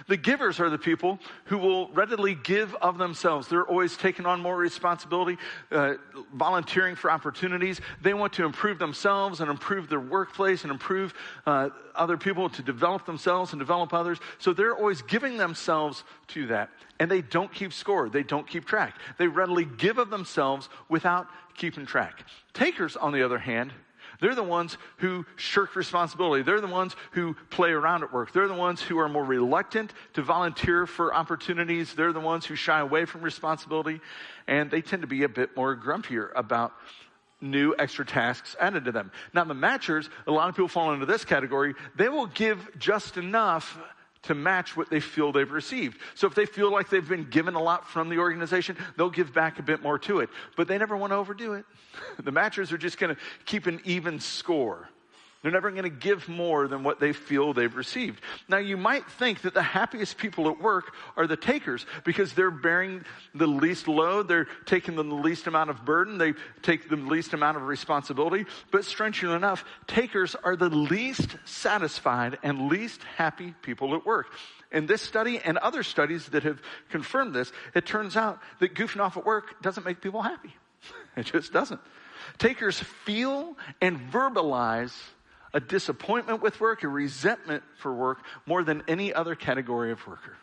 The 0.08 0.16
givers 0.16 0.60
are 0.60 0.70
the 0.70 0.78
people 0.78 1.18
who 1.46 1.58
will 1.58 1.88
readily 1.88 2.34
give 2.34 2.74
of 2.76 2.98
themselves. 2.98 3.48
They're 3.48 3.66
always 3.66 3.96
taking 3.96 4.26
on 4.26 4.40
more 4.40 4.56
responsibility, 4.56 5.38
uh, 5.70 5.94
volunteering 6.34 6.96
for 6.96 7.10
opportunities. 7.10 7.80
They 8.02 8.14
want 8.14 8.32
to 8.34 8.44
improve 8.44 8.78
themselves 8.78 9.40
and 9.40 9.50
improve 9.50 9.88
their 9.88 10.00
workplace 10.00 10.62
and 10.62 10.70
improve 10.70 11.14
uh, 11.46 11.70
other 11.94 12.16
people 12.16 12.48
to 12.50 12.62
develop 12.62 13.06
themselves 13.06 13.52
and 13.52 13.60
develop 13.60 13.92
others. 13.92 14.18
So 14.38 14.52
they're 14.52 14.76
always 14.76 15.02
giving 15.02 15.36
themselves 15.36 16.04
to 16.28 16.46
that. 16.48 16.70
And 17.00 17.10
they 17.10 17.22
don't 17.22 17.52
keep 17.52 17.72
score. 17.72 18.08
They 18.08 18.22
don't 18.22 18.46
keep 18.46 18.64
track. 18.64 18.98
They 19.18 19.26
readily 19.26 19.64
give 19.64 19.98
of 19.98 20.10
themselves 20.10 20.68
without 20.88 21.26
keeping 21.56 21.86
track. 21.86 22.24
Takers, 22.52 22.96
on 22.96 23.12
the 23.12 23.22
other 23.22 23.38
hand, 23.38 23.72
they're 24.20 24.34
the 24.34 24.42
ones 24.42 24.78
who 24.98 25.26
shirk 25.36 25.76
responsibility. 25.76 26.42
They're 26.42 26.60
the 26.60 26.66
ones 26.66 26.96
who 27.12 27.34
play 27.50 27.70
around 27.70 28.02
at 28.02 28.12
work. 28.12 28.32
They're 28.32 28.48
the 28.48 28.54
ones 28.54 28.80
who 28.80 28.98
are 28.98 29.08
more 29.08 29.24
reluctant 29.24 29.92
to 30.14 30.22
volunteer 30.22 30.86
for 30.86 31.14
opportunities. 31.14 31.94
They're 31.94 32.12
the 32.12 32.20
ones 32.20 32.46
who 32.46 32.56
shy 32.56 32.80
away 32.80 33.04
from 33.04 33.22
responsibility. 33.22 34.00
And 34.46 34.70
they 34.70 34.82
tend 34.82 35.02
to 35.02 35.08
be 35.08 35.22
a 35.24 35.28
bit 35.28 35.56
more 35.56 35.76
grumpier 35.76 36.30
about 36.34 36.72
new 37.40 37.74
extra 37.78 38.04
tasks 38.04 38.56
added 38.60 38.86
to 38.86 38.92
them. 38.92 39.10
Now, 39.32 39.44
the 39.44 39.54
matchers, 39.54 40.08
a 40.26 40.32
lot 40.32 40.48
of 40.48 40.54
people 40.54 40.68
fall 40.68 40.92
into 40.92 41.06
this 41.06 41.24
category. 41.24 41.74
They 41.96 42.08
will 42.08 42.26
give 42.26 42.70
just 42.78 43.16
enough 43.16 43.78
to 44.24 44.34
match 44.34 44.76
what 44.76 44.90
they 44.90 45.00
feel 45.00 45.32
they've 45.32 45.50
received. 45.50 45.98
So 46.14 46.26
if 46.26 46.34
they 46.34 46.46
feel 46.46 46.70
like 46.70 46.88
they've 46.88 47.08
been 47.08 47.28
given 47.30 47.54
a 47.54 47.62
lot 47.62 47.88
from 47.88 48.08
the 48.08 48.18
organization, 48.18 48.76
they'll 48.96 49.10
give 49.10 49.32
back 49.32 49.58
a 49.58 49.62
bit 49.62 49.82
more 49.82 49.98
to 50.00 50.20
it. 50.20 50.30
But 50.56 50.68
they 50.68 50.78
never 50.78 50.96
want 50.96 51.12
to 51.12 51.16
overdo 51.16 51.54
it. 51.54 51.64
The 52.24 52.32
matchers 52.32 52.72
are 52.72 52.78
just 52.78 52.98
going 52.98 53.14
to 53.14 53.20
keep 53.44 53.66
an 53.66 53.80
even 53.84 54.18
score. 54.18 54.88
They're 55.44 55.52
never 55.52 55.70
going 55.70 55.82
to 55.82 55.90
give 55.90 56.26
more 56.26 56.66
than 56.68 56.84
what 56.84 57.00
they 57.00 57.12
feel 57.12 57.52
they've 57.52 57.76
received. 57.76 58.22
Now, 58.48 58.56
you 58.56 58.78
might 58.78 59.06
think 59.10 59.42
that 59.42 59.52
the 59.52 59.62
happiest 59.62 60.16
people 60.16 60.48
at 60.48 60.58
work 60.58 60.94
are 61.18 61.26
the 61.26 61.36
takers 61.36 61.84
because 62.02 62.32
they're 62.32 62.50
bearing 62.50 63.04
the 63.34 63.46
least 63.46 63.86
load, 63.86 64.26
they're 64.26 64.46
taking 64.64 64.96
the 64.96 65.04
least 65.04 65.46
amount 65.46 65.68
of 65.68 65.84
burden, 65.84 66.16
they 66.16 66.32
take 66.62 66.88
the 66.88 66.96
least 66.96 67.34
amount 67.34 67.58
of 67.58 67.64
responsibility. 67.64 68.46
But 68.70 68.86
strangely 68.86 69.34
enough, 69.34 69.66
takers 69.86 70.34
are 70.34 70.56
the 70.56 70.70
least 70.70 71.36
satisfied 71.44 72.38
and 72.42 72.70
least 72.70 73.02
happy 73.02 73.54
people 73.60 73.94
at 73.94 74.06
work. 74.06 74.28
In 74.72 74.86
this 74.86 75.02
study 75.02 75.40
and 75.44 75.58
other 75.58 75.82
studies 75.82 76.26
that 76.30 76.44
have 76.44 76.62
confirmed 76.88 77.34
this, 77.34 77.52
it 77.74 77.84
turns 77.84 78.16
out 78.16 78.40
that 78.60 78.74
goofing 78.74 79.00
off 79.00 79.18
at 79.18 79.26
work 79.26 79.60
doesn't 79.60 79.84
make 79.84 80.00
people 80.00 80.22
happy. 80.22 80.54
It 81.16 81.26
just 81.26 81.52
doesn't. 81.52 81.80
Takers 82.38 82.80
feel 82.80 83.56
and 83.80 84.00
verbalize 84.10 84.92
a 85.54 85.60
disappointment 85.60 86.42
with 86.42 86.60
work, 86.60 86.82
a 86.82 86.88
resentment 86.88 87.62
for 87.78 87.94
work 87.94 88.18
more 88.44 88.62
than 88.62 88.82
any 88.88 89.14
other 89.14 89.34
category 89.34 89.92
of 89.92 90.06
worker. 90.06 90.36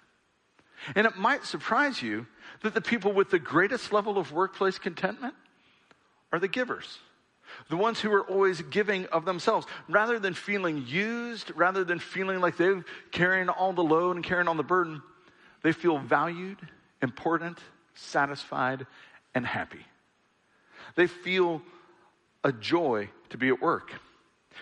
And 0.96 1.06
it 1.06 1.18
might 1.18 1.46
surprise 1.46 2.02
you 2.02 2.26
that 2.64 2.74
the 2.74 2.82
people 2.82 3.12
with 3.12 3.30
the 3.30 3.38
greatest 3.38 3.94
level 3.94 4.18
of 4.18 4.32
workplace 4.32 4.80
contentment 4.80 5.36
are 6.32 6.40
the 6.40 6.48
givers. 6.48 6.98
The 7.70 7.78
ones 7.78 8.00
who 8.00 8.12
are 8.14 8.22
always 8.22 8.62
giving 8.62 9.06
of 9.08 9.26
themselves. 9.26 9.68
Rather 9.90 10.18
than 10.18 10.34
feeling 10.34 10.86
used, 10.88 11.52
rather 11.56 11.84
than 11.84 12.00
feeling 12.00 12.40
like 12.40 12.56
they're 12.56 12.84
carrying 13.12 13.50
all 13.50 13.74
the 13.74 13.84
load 13.84 14.16
and 14.16 14.26
carrying 14.26 14.48
all 14.48 14.56
the 14.56 14.64
burden, 14.64 15.02
they 15.62 15.74
feel 15.74 16.00
valued, 16.00 16.58
important, 17.02 17.60
satisfied, 17.94 18.88
and 19.36 19.46
happy. 19.46 19.86
They 20.96 21.08
feel 21.08 21.62
a 22.44 22.54
joy 22.54 23.10
to 23.30 23.38
be 23.38 23.50
at 23.50 23.62
work. 23.62 23.92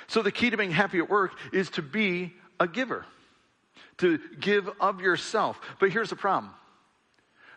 So 0.07 0.21
the 0.21 0.31
key 0.31 0.49
to 0.49 0.57
being 0.57 0.71
happy 0.71 0.99
at 0.99 1.09
work 1.09 1.31
is 1.53 1.69
to 1.71 1.81
be 1.81 2.33
a 2.59 2.67
giver, 2.67 3.05
to 3.97 4.19
give 4.39 4.69
of 4.79 5.01
yourself. 5.01 5.59
But 5.79 5.91
here's 5.91 6.09
the 6.09 6.15
problem. 6.15 6.53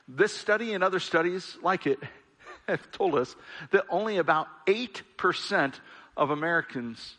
This 0.08 0.32
study 0.32 0.74
and 0.74 0.82
other 0.82 1.00
studies 1.00 1.56
like 1.62 1.86
it 1.86 1.98
have 2.68 2.90
told 2.92 3.14
us 3.14 3.34
that 3.70 3.84
only 3.88 4.18
about 4.18 4.48
8% 4.66 5.74
of 6.16 6.30
Americans 6.30 7.16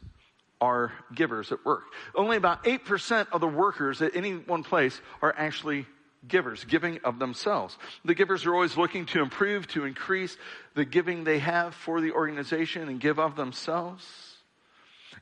are 0.61 0.93
givers 1.13 1.51
at 1.51 1.65
work. 1.65 1.83
Only 2.15 2.37
about 2.37 2.63
8% 2.63 3.27
of 3.31 3.41
the 3.41 3.47
workers 3.47 4.01
at 4.01 4.15
any 4.15 4.33
one 4.33 4.63
place 4.63 4.99
are 5.21 5.33
actually 5.35 5.85
givers, 6.27 6.63
giving 6.63 6.99
of 7.03 7.19
themselves. 7.19 7.77
The 8.05 8.15
givers 8.15 8.45
are 8.45 8.53
always 8.53 8.77
looking 8.77 9.05
to 9.07 9.21
improve, 9.21 9.67
to 9.69 9.83
increase 9.83 10.37
the 10.73 10.85
giving 10.85 11.25
they 11.25 11.39
have 11.39 11.75
for 11.75 11.99
the 11.99 12.11
organization 12.11 12.87
and 12.87 12.99
give 12.99 13.19
of 13.19 13.35
themselves. 13.35 14.05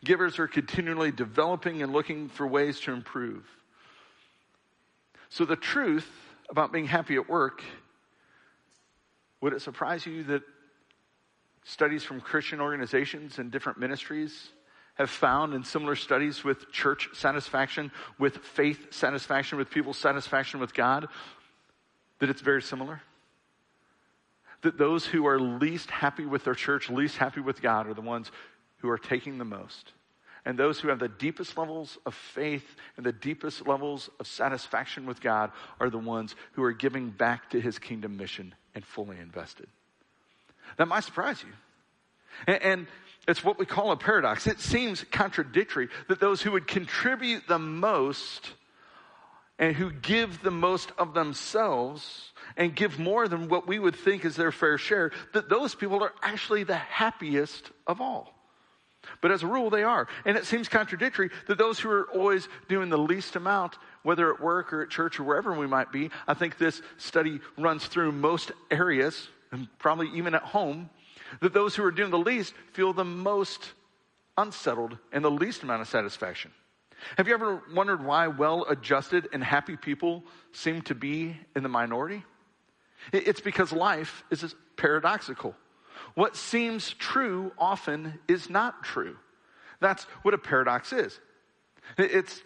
Givers 0.03 0.39
are 0.39 0.47
continually 0.47 1.11
developing 1.11 1.81
and 1.81 1.93
looking 1.93 2.27
for 2.29 2.47
ways 2.47 2.79
to 2.81 2.91
improve. 2.91 3.45
So, 5.29 5.45
the 5.45 5.55
truth 5.55 6.09
about 6.49 6.71
being 6.71 6.85
happy 6.85 7.15
at 7.15 7.29
work 7.29 7.63
would 9.41 9.53
it 9.53 9.61
surprise 9.61 10.05
you 10.05 10.23
that 10.25 10.43
studies 11.63 12.03
from 12.03 12.19
Christian 12.21 12.59
organizations 12.59 13.39
and 13.39 13.51
different 13.51 13.79
ministries 13.79 14.49
have 14.95 15.09
found 15.09 15.53
in 15.53 15.63
similar 15.63 15.95
studies 15.95 16.43
with 16.43 16.71
church 16.71 17.09
satisfaction, 17.13 17.91
with 18.19 18.37
faith 18.37 18.93
satisfaction, 18.93 19.57
with 19.57 19.69
people's 19.69 19.97
satisfaction 19.97 20.59
with 20.59 20.73
God, 20.73 21.07
that 22.19 22.29
it's 22.29 22.41
very 22.41 22.61
similar? 22.61 23.01
That 24.63 24.77
those 24.77 25.05
who 25.05 25.25
are 25.25 25.39
least 25.39 25.89
happy 25.89 26.25
with 26.25 26.43
their 26.43 26.53
church, 26.53 26.89
least 26.89 27.17
happy 27.17 27.41
with 27.41 27.61
God, 27.61 27.87
are 27.87 27.93
the 27.93 28.01
ones 28.01 28.31
who 28.81 28.89
are 28.89 28.97
taking 28.97 29.37
the 29.37 29.45
most. 29.45 29.91
And 30.43 30.57
those 30.57 30.79
who 30.79 30.87
have 30.87 30.99
the 30.99 31.07
deepest 31.07 31.57
levels 31.57 31.99
of 32.05 32.15
faith 32.15 32.65
and 32.97 33.05
the 33.05 33.11
deepest 33.11 33.67
levels 33.67 34.09
of 34.19 34.25
satisfaction 34.25 35.05
with 35.05 35.21
God 35.21 35.51
are 35.79 35.89
the 35.89 35.99
ones 35.99 36.35
who 36.53 36.63
are 36.63 36.73
giving 36.73 37.09
back 37.09 37.51
to 37.51 37.61
his 37.61 37.77
kingdom 37.77 38.17
mission 38.17 38.55
and 38.73 38.83
fully 38.83 39.17
invested. 39.19 39.67
That 40.77 40.87
might 40.87 41.03
surprise 41.03 41.43
you. 41.43 41.53
And, 42.47 42.63
and 42.63 42.87
it's 43.27 43.43
what 43.43 43.59
we 43.59 43.65
call 43.67 43.91
a 43.91 43.97
paradox. 43.97 44.47
It 44.47 44.59
seems 44.59 45.03
contradictory 45.11 45.89
that 46.07 46.19
those 46.19 46.41
who 46.41 46.51
would 46.53 46.67
contribute 46.67 47.47
the 47.47 47.59
most 47.59 48.53
and 49.59 49.75
who 49.75 49.91
give 49.91 50.41
the 50.41 50.49
most 50.49 50.91
of 50.97 51.13
themselves 51.13 52.31
and 52.57 52.75
give 52.75 52.97
more 52.97 53.27
than 53.27 53.47
what 53.47 53.67
we 53.67 53.77
would 53.77 53.95
think 53.95 54.25
is 54.25 54.35
their 54.35 54.51
fair 54.51 54.79
share, 54.79 55.11
that 55.33 55.49
those 55.49 55.75
people 55.75 56.03
are 56.03 56.13
actually 56.23 56.63
the 56.63 56.75
happiest 56.75 57.69
of 57.85 58.01
all. 58.01 58.33
But 59.21 59.31
as 59.31 59.43
a 59.43 59.47
rule, 59.47 59.69
they 59.69 59.83
are. 59.83 60.07
And 60.25 60.37
it 60.37 60.45
seems 60.45 60.67
contradictory 60.67 61.29
that 61.47 61.57
those 61.57 61.79
who 61.79 61.89
are 61.89 62.07
always 62.11 62.47
doing 62.67 62.89
the 62.89 62.97
least 62.97 63.35
amount, 63.35 63.77
whether 64.03 64.33
at 64.33 64.39
work 64.39 64.73
or 64.73 64.83
at 64.83 64.89
church 64.89 65.19
or 65.19 65.23
wherever 65.23 65.57
we 65.57 65.67
might 65.67 65.91
be, 65.91 66.09
I 66.27 66.33
think 66.33 66.57
this 66.57 66.81
study 66.97 67.39
runs 67.57 67.85
through 67.87 68.11
most 68.11 68.51
areas, 68.69 69.27
and 69.51 69.67
probably 69.79 70.09
even 70.13 70.35
at 70.35 70.43
home, 70.43 70.89
that 71.39 71.53
those 71.53 71.75
who 71.75 71.83
are 71.83 71.91
doing 71.91 72.11
the 72.11 72.19
least 72.19 72.53
feel 72.73 72.93
the 72.93 73.05
most 73.05 73.71
unsettled 74.37 74.97
and 75.11 75.23
the 75.23 75.31
least 75.31 75.63
amount 75.63 75.81
of 75.81 75.87
satisfaction. 75.87 76.51
Have 77.17 77.27
you 77.27 77.33
ever 77.33 77.63
wondered 77.73 78.03
why 78.03 78.27
well 78.27 78.65
adjusted 78.69 79.29
and 79.33 79.43
happy 79.43 79.75
people 79.75 80.23
seem 80.51 80.81
to 80.83 80.95
be 80.95 81.35
in 81.55 81.63
the 81.63 81.69
minority? 81.69 82.23
It's 83.11 83.41
because 83.41 83.71
life 83.71 84.23
is 84.29 84.53
paradoxical. 84.77 85.55
What 86.15 86.35
seems 86.35 86.93
true 86.93 87.51
often 87.57 88.19
is 88.27 88.49
not 88.49 88.83
true. 88.83 89.17
That's 89.79 90.03
what 90.23 90.33
a 90.33 90.37
paradox 90.37 90.93
is. 90.93 91.19
It's, 91.97 92.41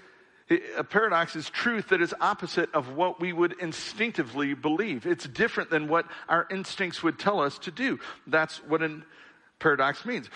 a 0.78 0.84
paradox 0.84 1.36
is 1.36 1.50
truth 1.50 1.90
that 1.90 2.02
is 2.02 2.14
opposite 2.22 2.74
of 2.74 2.96
what 2.96 3.20
we 3.20 3.34
would 3.34 3.60
instinctively 3.60 4.54
believe. 4.54 5.06
It's 5.06 5.28
different 5.28 5.70
than 5.70 5.88
what 5.88 6.06
our 6.30 6.48
instincts 6.52 7.02
would 7.02 7.18
tell 7.18 7.40
us 7.42 7.58
to 7.60 7.72
do. 7.72 8.00
That's 8.28 8.58
what 8.64 8.84
a 8.84 9.02
paradox 9.60 10.06
means. 10.06 10.30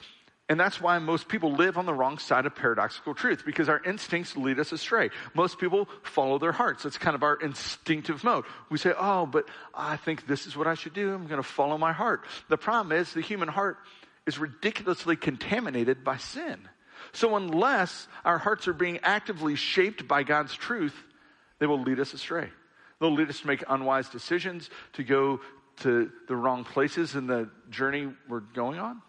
And 0.50 0.60
that's 0.60 0.82
why 0.82 0.98
most 0.98 1.27
people 1.27 1.53
live 1.53 1.77
on 1.77 1.86
the 1.86 1.94
wrong 1.94 2.18
side 2.18 2.48
of 2.48 2.56
paradoxical 2.56 3.13
truth 3.13 3.44
because 3.46 3.70
our 3.70 3.82
instincts 3.84 4.36
lead 4.36 4.60
us 4.60 4.72
astray. 4.72 5.12
Most 5.36 5.60
people 5.60 5.88
follow 6.01 6.39
their 6.39 6.51
hearts. 6.51 6.84
That's 6.84 6.98
kind 6.98 7.13
of 7.13 7.22
our 7.22 7.36
instinctive 7.36 8.24
mode. 8.24 8.46
We 8.72 8.79
say, 8.79 8.94
Oh, 8.98 9.27
but 9.27 9.48
I 9.75 9.96
think 9.96 10.25
this 10.25 10.48
is 10.48 10.58
what 10.58 10.65
I 10.65 10.74
should 10.74 10.94
do. 10.94 11.13
I'm 11.13 11.27
going 11.27 11.41
to 11.41 11.48
follow 11.48 11.77
my 11.77 11.94
heart. 11.94 12.25
The 12.50 12.58
problem 12.58 13.00
is 13.00 13.13
the 13.13 13.22
human 13.22 13.48
heart 13.48 13.77
is 14.25 14.39
ridiculously 14.39 15.15
contaminated 15.15 16.03
by 16.03 16.18
sin. 16.18 16.68
So 17.12 17.36
unless 17.36 18.08
our 18.25 18.39
hearts 18.39 18.68
are 18.68 18.74
being 18.74 19.00
actively 19.03 19.56
shaped 19.56 20.08
by 20.08 20.24
God's 20.24 20.56
truth, 20.56 20.96
they 21.60 21.68
will 21.68 21.82
lead 21.82 22.00
us 22.00 22.13
astray. 22.15 22.50
They'll 23.00 23.13
lead 23.13 23.29
us 23.29 23.39
to 23.41 23.48
make 23.48 23.63
unwise 23.70 24.10
decisions, 24.10 24.70
to 24.94 25.03
go 25.03 25.41
to 25.82 26.12
the 26.27 26.36
wrong 26.36 26.63
places 26.63 27.15
in 27.15 27.27
the 27.27 27.50
journey 27.70 28.12
we're 28.27 28.39
going 28.39 28.79
on. 28.79 29.01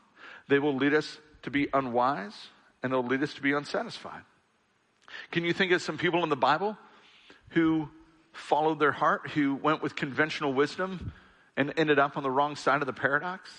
They 0.49 0.59
will 0.59 0.77
lead 0.77 0.95
us 0.95 1.19
to 1.43 1.51
be 1.51 1.69
unwise 1.73 2.35
and 2.83 2.93
it'll 2.93 3.05
lead 3.05 3.23
us 3.23 3.35
to 3.35 3.43
be 3.43 3.53
unsatisfied. 3.53 4.23
Can 5.31 5.45
you 5.45 5.53
think 5.53 5.73
of 5.73 5.83
some 5.83 5.99
people 5.99 6.23
in 6.23 6.29
the 6.29 6.37
Bible 6.37 6.77
who 7.51 7.89
followed 8.33 8.79
their 8.79 8.93
heart, 8.93 9.31
who 9.31 9.57
went 9.57 9.83
with 9.83 9.97
conventional 9.97 10.53
wisdom 10.53 11.13
and 11.57 11.73
ended 11.77 11.99
up 11.99 12.17
on 12.17 12.23
the 12.23 12.31
wrong 12.31 12.57
side 12.57 12.81
of 12.81 12.87
the 12.87 12.93
paradox? 12.93 13.51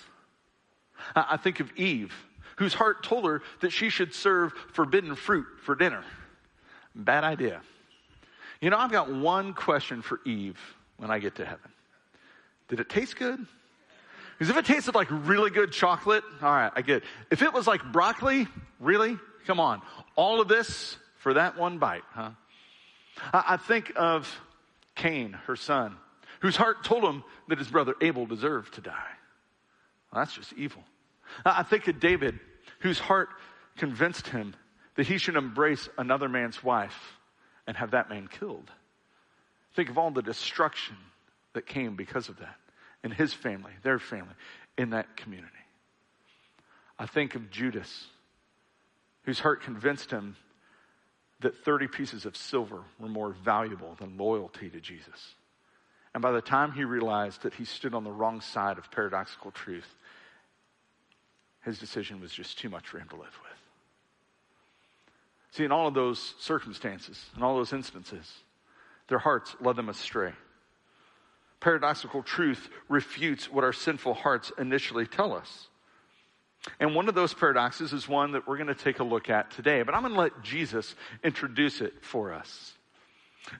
I 1.15 1.37
think 1.37 1.59
of 1.59 1.71
Eve, 1.77 2.13
whose 2.57 2.73
heart 2.73 3.03
told 3.03 3.25
her 3.25 3.41
that 3.61 3.71
she 3.71 3.89
should 3.89 4.13
serve 4.13 4.53
forbidden 4.73 5.15
fruit 5.15 5.47
for 5.63 5.75
dinner. 5.75 6.03
Bad 6.95 7.23
idea. 7.23 7.61
You 8.61 8.69
know, 8.69 8.77
I've 8.77 8.91
got 8.91 9.11
one 9.11 9.53
question 9.53 10.01
for 10.01 10.19
Eve 10.25 10.59
when 10.97 11.09
I 11.09 11.19
get 11.19 11.35
to 11.35 11.45
heaven. 11.45 11.71
Did 12.67 12.79
it 12.79 12.89
taste 12.89 13.17
good? 13.17 13.45
Because 14.41 14.57
if 14.57 14.57
it 14.57 14.65
tasted 14.65 14.95
like 14.95 15.07
really 15.11 15.51
good 15.51 15.71
chocolate, 15.71 16.23
all 16.41 16.51
right, 16.51 16.71
I 16.75 16.81
get 16.81 16.97
it. 16.97 17.03
If 17.29 17.43
it 17.43 17.53
was 17.53 17.67
like 17.67 17.83
broccoli, 17.91 18.47
really? 18.79 19.19
Come 19.45 19.59
on. 19.59 19.83
All 20.15 20.41
of 20.41 20.47
this 20.47 20.97
for 21.17 21.35
that 21.35 21.59
one 21.59 21.77
bite, 21.77 22.01
huh? 22.09 22.31
I, 23.31 23.43
I 23.49 23.57
think 23.57 23.93
of 23.95 24.35
Cain, 24.95 25.33
her 25.45 25.55
son, 25.55 25.95
whose 26.39 26.55
heart 26.55 26.83
told 26.83 27.03
him 27.03 27.23
that 27.49 27.59
his 27.59 27.67
brother 27.67 27.93
Abel 28.01 28.25
deserved 28.25 28.73
to 28.73 28.81
die. 28.81 29.11
Well, 30.11 30.23
that's 30.23 30.33
just 30.33 30.53
evil. 30.53 30.83
I, 31.45 31.59
I 31.59 31.63
think 31.63 31.87
of 31.87 31.99
David, 31.99 32.39
whose 32.79 32.97
heart 32.97 33.29
convinced 33.77 34.25
him 34.25 34.55
that 34.95 35.05
he 35.05 35.19
should 35.19 35.35
embrace 35.35 35.87
another 35.99 36.27
man's 36.27 36.63
wife 36.63 37.15
and 37.67 37.77
have 37.77 37.91
that 37.91 38.09
man 38.09 38.27
killed. 38.27 38.71
Think 39.75 39.91
of 39.91 39.99
all 39.99 40.09
the 40.09 40.23
destruction 40.23 40.95
that 41.53 41.67
came 41.67 41.95
because 41.95 42.27
of 42.27 42.39
that 42.39 42.55
and 43.03 43.13
his 43.13 43.33
family, 43.33 43.71
their 43.83 43.99
family, 43.99 44.33
in 44.77 44.91
that 44.91 45.17
community. 45.17 45.51
I 46.99 47.05
think 47.05 47.35
of 47.35 47.49
Judas, 47.49 48.07
whose 49.23 49.39
heart 49.39 49.63
convinced 49.63 50.11
him 50.11 50.35
that 51.39 51.63
30 51.65 51.87
pieces 51.87 52.25
of 52.25 52.37
silver 52.37 52.81
were 52.99 53.09
more 53.09 53.31
valuable 53.31 53.95
than 53.99 54.17
loyalty 54.17 54.69
to 54.69 54.79
Jesus. 54.79 55.35
And 56.13 56.21
by 56.21 56.31
the 56.31 56.41
time 56.41 56.71
he 56.71 56.83
realized 56.83 57.43
that 57.43 57.53
he 57.53 57.65
stood 57.65 57.93
on 57.93 58.03
the 58.03 58.11
wrong 58.11 58.41
side 58.41 58.77
of 58.77 58.91
paradoxical 58.91 59.51
truth, 59.51 59.95
his 61.63 61.79
decision 61.79 62.19
was 62.19 62.31
just 62.31 62.59
too 62.59 62.69
much 62.69 62.87
for 62.87 62.99
him 62.99 63.07
to 63.09 63.15
live 63.15 63.37
with. 63.41 63.51
See, 65.51 65.63
in 65.65 65.71
all 65.71 65.87
of 65.87 65.93
those 65.93 66.33
circumstances, 66.39 67.25
in 67.35 67.43
all 67.43 67.55
those 67.55 67.73
instances, 67.73 68.31
their 69.07 69.19
hearts 69.19 69.55
led 69.59 69.75
them 69.75 69.89
astray. 69.89 70.31
Paradoxical 71.61 72.23
truth 72.23 72.69
refutes 72.89 73.49
what 73.49 73.63
our 73.63 73.71
sinful 73.71 74.15
hearts 74.15 74.51
initially 74.57 75.05
tell 75.05 75.33
us. 75.33 75.69
And 76.79 76.95
one 76.95 77.07
of 77.07 77.15
those 77.15 77.33
paradoxes 77.33 77.93
is 77.93 78.07
one 78.07 78.33
that 78.33 78.47
we're 78.47 78.57
going 78.57 78.67
to 78.67 78.75
take 78.75 78.99
a 78.99 79.03
look 79.03 79.29
at 79.29 79.51
today, 79.51 79.83
but 79.83 79.95
I'm 79.95 80.01
going 80.01 80.13
to 80.13 80.19
let 80.19 80.43
Jesus 80.43 80.95
introduce 81.23 81.81
it 81.81 81.93
for 82.01 82.33
us. 82.33 82.73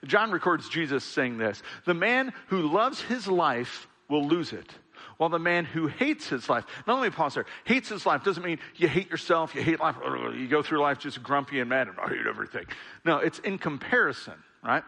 John 0.04 0.30
records 0.30 0.68
Jesus 0.68 1.04
saying 1.04 1.38
this 1.38 1.62
The 1.84 1.94
man 1.94 2.32
who 2.48 2.62
loves 2.62 3.00
his 3.00 3.26
life 3.26 3.88
will 4.08 4.26
lose 4.26 4.52
it, 4.52 4.70
while 5.16 5.30
the 5.30 5.38
man 5.38 5.64
who 5.64 5.86
hates 5.86 6.28
his 6.28 6.48
life, 6.48 6.64
now 6.86 6.94
let 6.94 7.02
me 7.02 7.10
pause 7.10 7.34
there, 7.34 7.46
hates 7.64 7.88
his 7.88 8.06
life 8.06 8.22
doesn't 8.24 8.44
mean 8.44 8.58
you 8.76 8.86
hate 8.88 9.10
yourself, 9.10 9.54
you 9.54 9.62
hate 9.62 9.80
life, 9.80 9.96
you 10.34 10.46
go 10.48 10.62
through 10.62 10.80
life 10.80 10.98
just 10.98 11.22
grumpy 11.22 11.60
and 11.60 11.68
mad 11.68 11.88
and 11.88 11.98
I 11.98 12.08
hate 12.08 12.26
everything. 12.28 12.66
No, 13.04 13.18
it's 13.18 13.38
in 13.40 13.58
comparison, 13.58 14.34
right? 14.62 14.84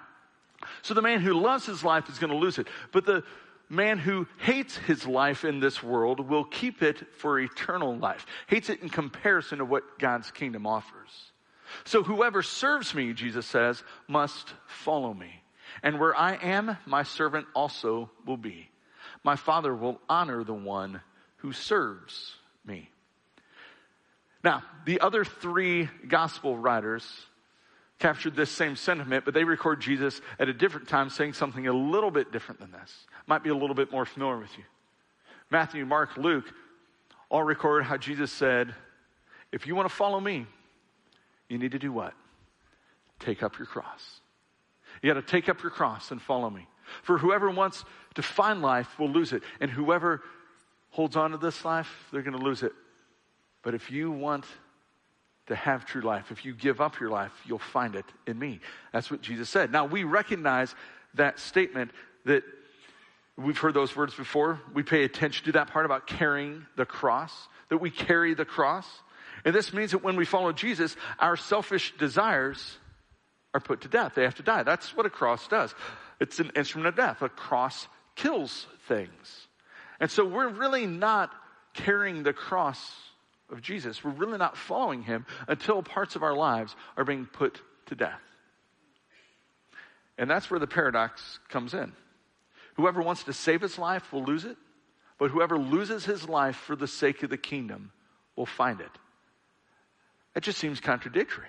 So 0.83 0.95
the 0.95 1.03
man 1.03 1.21
who 1.21 1.35
loves 1.35 1.67
his 1.67 1.85
life 1.85 2.09
is 2.09 2.19
going 2.19 2.33
to 2.33 2.39
lose 2.39 2.59
it. 2.59 2.67
But 2.93 3.05
the 3.07 3.25
man 3.69 3.99
who 3.99 4.27
hates 4.39 4.77
his 4.77 5.07
life 5.07 5.45
in 5.45 5.61
this 5.61 5.83
world 5.83 6.21
will 6.21 6.45
keep 6.45 6.83
it 6.83 7.15
for 7.19 7.39
eternal 7.39 7.97
life. 7.97 8.27
Hates 8.47 8.69
it 8.71 8.83
in 8.83 8.89
comparison 8.89 9.59
to 9.59 9.65
what 9.65 9.99
God's 9.99 10.31
kingdom 10.31 10.67
offers. 10.67 11.33
So 11.85 12.03
whoever 12.03 12.43
serves 12.43 12.95
me, 12.95 13.13
Jesus 13.13 13.47
says, 13.47 13.83
must 14.07 14.53
follow 14.67 15.13
me. 15.13 15.43
And 15.83 15.99
where 15.99 16.17
I 16.17 16.35
am, 16.35 16.77
my 16.87 17.03
servant 17.03 17.47
also 17.55 18.11
will 18.27 18.37
be. 18.37 18.69
My 19.23 19.37
Father 19.37 19.75
will 19.75 20.01
honor 20.09 20.45
the 20.45 20.55
one 20.55 21.01
who 21.39 21.53
serves 21.53 22.37
me. 22.65 22.91
Now, 24.43 24.63
the 24.85 25.01
other 25.01 25.25
three 25.25 25.89
gospel 26.07 26.57
writers 26.57 27.05
captured 27.99 28.35
this 28.35 28.51
same 28.51 28.77
sentiment, 28.77 29.25
but 29.25 29.35
they 29.35 29.45
record 29.45 29.81
Jesus 29.81 30.21
at 30.39 30.49
a 30.49 30.53
different 30.53 30.89
time 30.89 31.11
saying 31.11 31.33
something 31.35 31.67
a 31.67 31.73
little 31.73 32.11
bit 32.11 32.33
different 32.33 32.61
than 32.61 32.73
this. 32.73 32.93
Might 33.27 33.43
be 33.43 33.51
a 33.51 33.55
little 33.55 33.75
bit 33.75 33.93
more 33.93 34.05
familiar 34.05 34.39
with 34.39 34.57
you. 34.59 34.65
Matthew, 35.51 35.87
Mark, 35.87 36.17
Luke 36.17 36.47
all 37.31 37.43
record 37.43 37.85
how 37.85 37.97
Jesus 37.97 38.31
said, 38.33 38.75
If 39.53 39.67
you 39.67 39.75
want 39.75 39.89
to 39.89 39.95
follow 39.95 40.21
me, 40.21 40.47
you 41.49 41.59
need 41.59 41.73
to 41.73 41.79
do 41.79 41.93
what? 41.93 42.15
Take 43.21 43.43
up 43.43 43.59
your 43.59 43.67
cross. 43.67 44.21
You 45.03 45.13
got 45.13 45.21
to 45.21 45.27
take 45.27 45.49
up 45.49 45.63
your 45.63 45.71
cross 45.71 46.11
and 46.11 46.21
follow 46.21 46.51
me. 46.51 46.67
For 47.03 47.19
whoever 47.19 47.51
wants 47.51 47.85
to 48.15 48.23
find 48.23 48.63
life 48.63 48.99
will 48.99 49.09
lose 49.09 49.33
it, 49.33 49.43
and 49.61 49.71
whoever 49.71 50.23
holds 50.91 51.17
on 51.17 51.33
to 51.33 51.39
this 51.39 51.65
life, 51.65 51.91
they're 52.13 52.23
going 52.23 52.39
to 52.39 52.45
lose 52.45 52.63
it. 52.63 52.73
But 53.63 53.75
if 53.75 53.91
you 53.91 54.11
want 54.11 54.45
to 55.47 55.55
have 55.55 55.85
true 55.85 56.03
life. 56.03 56.31
If 56.31 56.45
you 56.45 56.55
give 56.55 56.81
up 56.81 57.01
your 57.01 57.11
life, 57.11 57.33
you'll 57.45 57.59
find 57.59 57.95
it 57.97 58.07
in 58.27 58.39
me. 58.39 58.61
That's 58.93 59.11
what 59.11 59.21
Jesus 59.21 59.49
said. 59.49 59.71
Now, 59.71 59.85
we 59.85 60.05
recognize 60.05 60.75
that 61.15 61.39
statement 61.39 61.91
that 62.25 62.43
we've 63.37 63.59
heard 63.59 63.75
those 63.75 63.95
words 63.95 64.15
before. 64.15 64.61
We 64.73 64.83
pay 64.83 65.05
attention 65.05 65.47
to 65.47 65.53
that 65.53 65.69
part 65.69 65.85
about 65.85 66.07
carrying 66.07 66.67
the 66.77 66.87
cross, 66.87 67.33
that 67.69 67.79
we 67.79 67.91
carry 67.91 68.35
the 68.35 68.45
cross. 68.45 68.87
And 69.45 69.55
this 69.55 69.73
means 69.73 69.91
that 69.91 70.03
when 70.03 70.17
we 70.17 70.25
follow 70.25 70.53
Jesus, 70.53 70.97
our 71.19 71.37
selfish 71.37 71.93
desires 71.99 72.79
are 73.53 73.61
put 73.61 73.83
to 73.83 73.89
death. 73.89 74.15
They 74.15 74.23
have 74.23 74.37
to 74.37 74.43
die. 74.43 74.63
That's 74.63 74.97
what 74.97 75.07
a 75.07 75.11
cross 75.11 75.47
does. 75.49 75.75
It's 76.21 76.41
an 76.41 76.53
instrument 76.57 76.89
of 76.89 76.97
death. 76.97 77.21
A 77.23 77.29
cross 77.29 77.87
kills 78.17 78.67
things. 78.89 79.49
And 80.01 80.11
so 80.11 80.25
we're 80.25 80.49
really 80.49 80.87
not 80.87 81.31
carrying 81.75 82.23
the 82.23 82.33
cross 82.33 82.93
of 83.55 83.63
Jesus. 83.63 84.05
We're 84.05 84.11
really 84.11 84.37
not 84.37 84.57
following 84.57 85.03
him 85.03 85.25
until 85.49 85.83
parts 85.83 86.17
of 86.17 86.23
our 86.23 86.35
lives 86.35 86.77
are 86.97 87.05
being 87.05 87.25
put 87.25 87.63
to 87.87 87.95
death. 87.95 88.21
And 90.19 90.29
that's 90.29 90.51
where 90.51 90.61
the 90.61 90.67
paradox 90.67 91.39
comes 91.49 91.73
in. 91.73 91.93
Whoever 92.75 93.01
wants 93.01 93.25
to 93.25 93.33
save 93.33 93.63
his 93.63 93.79
life 93.79 94.13
will 94.13 94.25
lose 94.25 94.45
it, 94.45 94.57
but 95.19 95.31
whoever 95.31 95.57
loses 95.57 96.05
his 96.05 96.29
life 96.29 96.57
for 96.57 96.77
the 96.77 96.89
sake 96.89 97.23
of 97.23 97.31
the 97.31 97.39
kingdom 97.39 97.93
will 98.37 98.47
find 98.47 98.81
it. 98.81 98.91
It 100.35 100.43
just 100.43 100.59
seems 100.59 100.81
contradictory. 100.81 101.49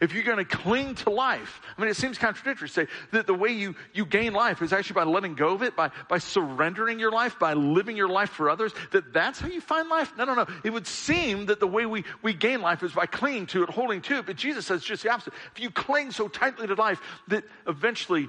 If 0.00 0.12
you're 0.12 0.24
going 0.24 0.38
to 0.38 0.44
cling 0.44 0.94
to 0.96 1.10
life, 1.10 1.60
I 1.76 1.80
mean, 1.80 1.90
it 1.90 1.96
seems 1.96 2.18
contradictory 2.18 2.68
to 2.68 2.74
say 2.74 2.86
that 3.12 3.26
the 3.26 3.34
way 3.34 3.50
you, 3.50 3.74
you 3.92 4.06
gain 4.06 4.32
life 4.32 4.62
is 4.62 4.72
actually 4.72 4.94
by 4.94 5.04
letting 5.04 5.34
go 5.34 5.50
of 5.50 5.62
it, 5.62 5.76
by, 5.76 5.90
by 6.08 6.18
surrendering 6.18 6.98
your 6.98 7.10
life, 7.10 7.38
by 7.38 7.54
living 7.54 7.96
your 7.96 8.08
life 8.08 8.30
for 8.30 8.50
others, 8.50 8.72
that 8.92 9.12
that's 9.12 9.40
how 9.40 9.48
you 9.48 9.60
find 9.60 9.88
life? 9.88 10.12
No, 10.16 10.24
no, 10.24 10.34
no. 10.34 10.46
It 10.64 10.70
would 10.70 10.86
seem 10.86 11.46
that 11.46 11.60
the 11.60 11.66
way 11.66 11.86
we, 11.86 12.04
we 12.22 12.32
gain 12.32 12.60
life 12.60 12.82
is 12.82 12.92
by 12.92 13.06
clinging 13.06 13.46
to 13.48 13.62
it, 13.64 13.70
holding 13.70 14.00
to 14.02 14.18
it, 14.18 14.26
but 14.26 14.36
Jesus 14.36 14.66
says 14.66 14.82
just 14.82 15.02
the 15.02 15.10
opposite. 15.10 15.34
If 15.54 15.60
you 15.60 15.70
cling 15.70 16.10
so 16.10 16.28
tightly 16.28 16.66
to 16.66 16.74
life 16.74 17.00
that 17.28 17.44
eventually 17.66 18.28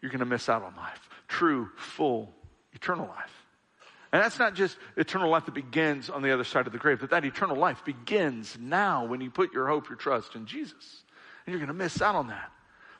you're 0.00 0.10
going 0.10 0.20
to 0.20 0.26
miss 0.26 0.48
out 0.48 0.62
on 0.62 0.74
life. 0.76 1.08
True, 1.28 1.68
full, 1.76 2.34
eternal 2.72 3.06
life. 3.06 3.39
And 4.12 4.22
that's 4.22 4.38
not 4.38 4.54
just 4.54 4.76
eternal 4.96 5.30
life 5.30 5.46
that 5.46 5.54
begins 5.54 6.10
on 6.10 6.22
the 6.22 6.32
other 6.32 6.44
side 6.44 6.66
of 6.66 6.72
the 6.72 6.78
grave, 6.78 6.98
but 7.00 7.10
that 7.10 7.24
eternal 7.24 7.56
life 7.56 7.84
begins 7.84 8.58
now 8.60 9.04
when 9.04 9.20
you 9.20 9.30
put 9.30 9.52
your 9.52 9.68
hope, 9.68 9.88
your 9.88 9.96
trust 9.96 10.34
in 10.34 10.46
Jesus. 10.46 11.04
And 11.46 11.52
you're 11.52 11.64
going 11.64 11.68
to 11.68 11.84
miss 11.84 12.02
out 12.02 12.16
on 12.16 12.28
that. 12.28 12.50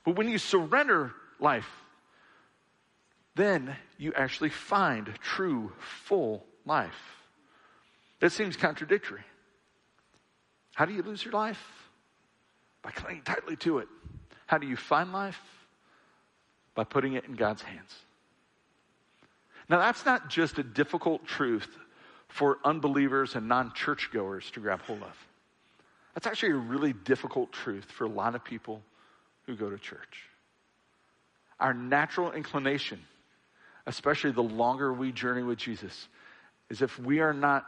But 0.05 0.16
when 0.16 0.29
you 0.29 0.38
surrender 0.38 1.12
life, 1.40 1.68
then 3.35 3.77
you 3.99 4.12
actually 4.14 4.51
find 4.51 5.12
true, 5.20 5.73
full 5.79 6.44
life. 6.64 7.18
That 8.20 8.31
seems 8.31 8.57
contradictory. 8.57 9.23
How 10.75 10.85
do 10.85 10.92
you 10.94 11.03
lose 11.03 11.25
your 11.25 11.35
life? 11.35 11.61
By 12.83 12.92
clinging 12.92 13.23
tightly 13.23 13.57
to 13.57 13.79
it. 13.79 13.88
How 14.46 14.59
do 14.59 14.66
you 14.66 14.77
find 14.77 15.12
life? 15.12 15.40
By 16.75 16.85
putting 16.85 17.14
it 17.14 17.25
in 17.25 17.35
God's 17.35 17.62
hands. 17.62 17.94
Now, 19.70 19.78
that's 19.78 20.04
not 20.04 20.28
just 20.28 20.59
a 20.59 20.64
difficult 20.64 21.24
truth 21.24 21.68
for 22.26 22.59
unbelievers 22.64 23.37
and 23.37 23.46
non 23.46 23.72
churchgoers 23.72 24.50
to 24.50 24.61
grab 24.61 24.83
hold 24.83 25.02
of. 25.02 25.26
That's 26.12 26.26
actually 26.26 26.52
a 26.52 26.56
really 26.56 26.92
difficult 26.92 27.52
truth 27.52 27.85
for 27.85 28.04
a 28.04 28.09
lot 28.09 28.35
of 28.35 28.42
people 28.42 28.83
who 29.46 29.54
go 29.54 29.70
to 29.70 29.78
church. 29.78 30.24
Our 31.61 31.72
natural 31.72 32.33
inclination, 32.33 33.00
especially 33.87 34.33
the 34.33 34.42
longer 34.42 34.92
we 34.92 35.12
journey 35.12 35.44
with 35.44 35.59
Jesus, 35.59 36.09
is 36.68 36.83
if 36.83 36.98
we 36.98 37.20
are 37.20 37.33
not 37.33 37.64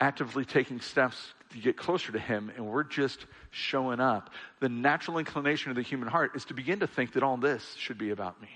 actively 0.00 0.44
taking 0.44 0.80
steps 0.80 1.34
to 1.52 1.58
get 1.58 1.76
closer 1.76 2.10
to 2.10 2.18
Him 2.18 2.50
and 2.56 2.66
we're 2.66 2.82
just 2.82 3.26
showing 3.52 4.00
up, 4.00 4.30
the 4.58 4.68
natural 4.68 5.18
inclination 5.18 5.70
of 5.70 5.76
the 5.76 5.82
human 5.82 6.08
heart 6.08 6.32
is 6.34 6.44
to 6.46 6.54
begin 6.54 6.80
to 6.80 6.88
think 6.88 7.12
that 7.12 7.22
all 7.22 7.36
this 7.36 7.76
should 7.78 7.98
be 7.98 8.10
about 8.10 8.42
me. 8.42 8.48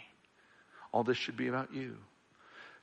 All 0.90 1.05
this 1.05 1.16
should 1.16 1.37
be 1.37 1.47
about 1.47 1.73
you 1.73 1.97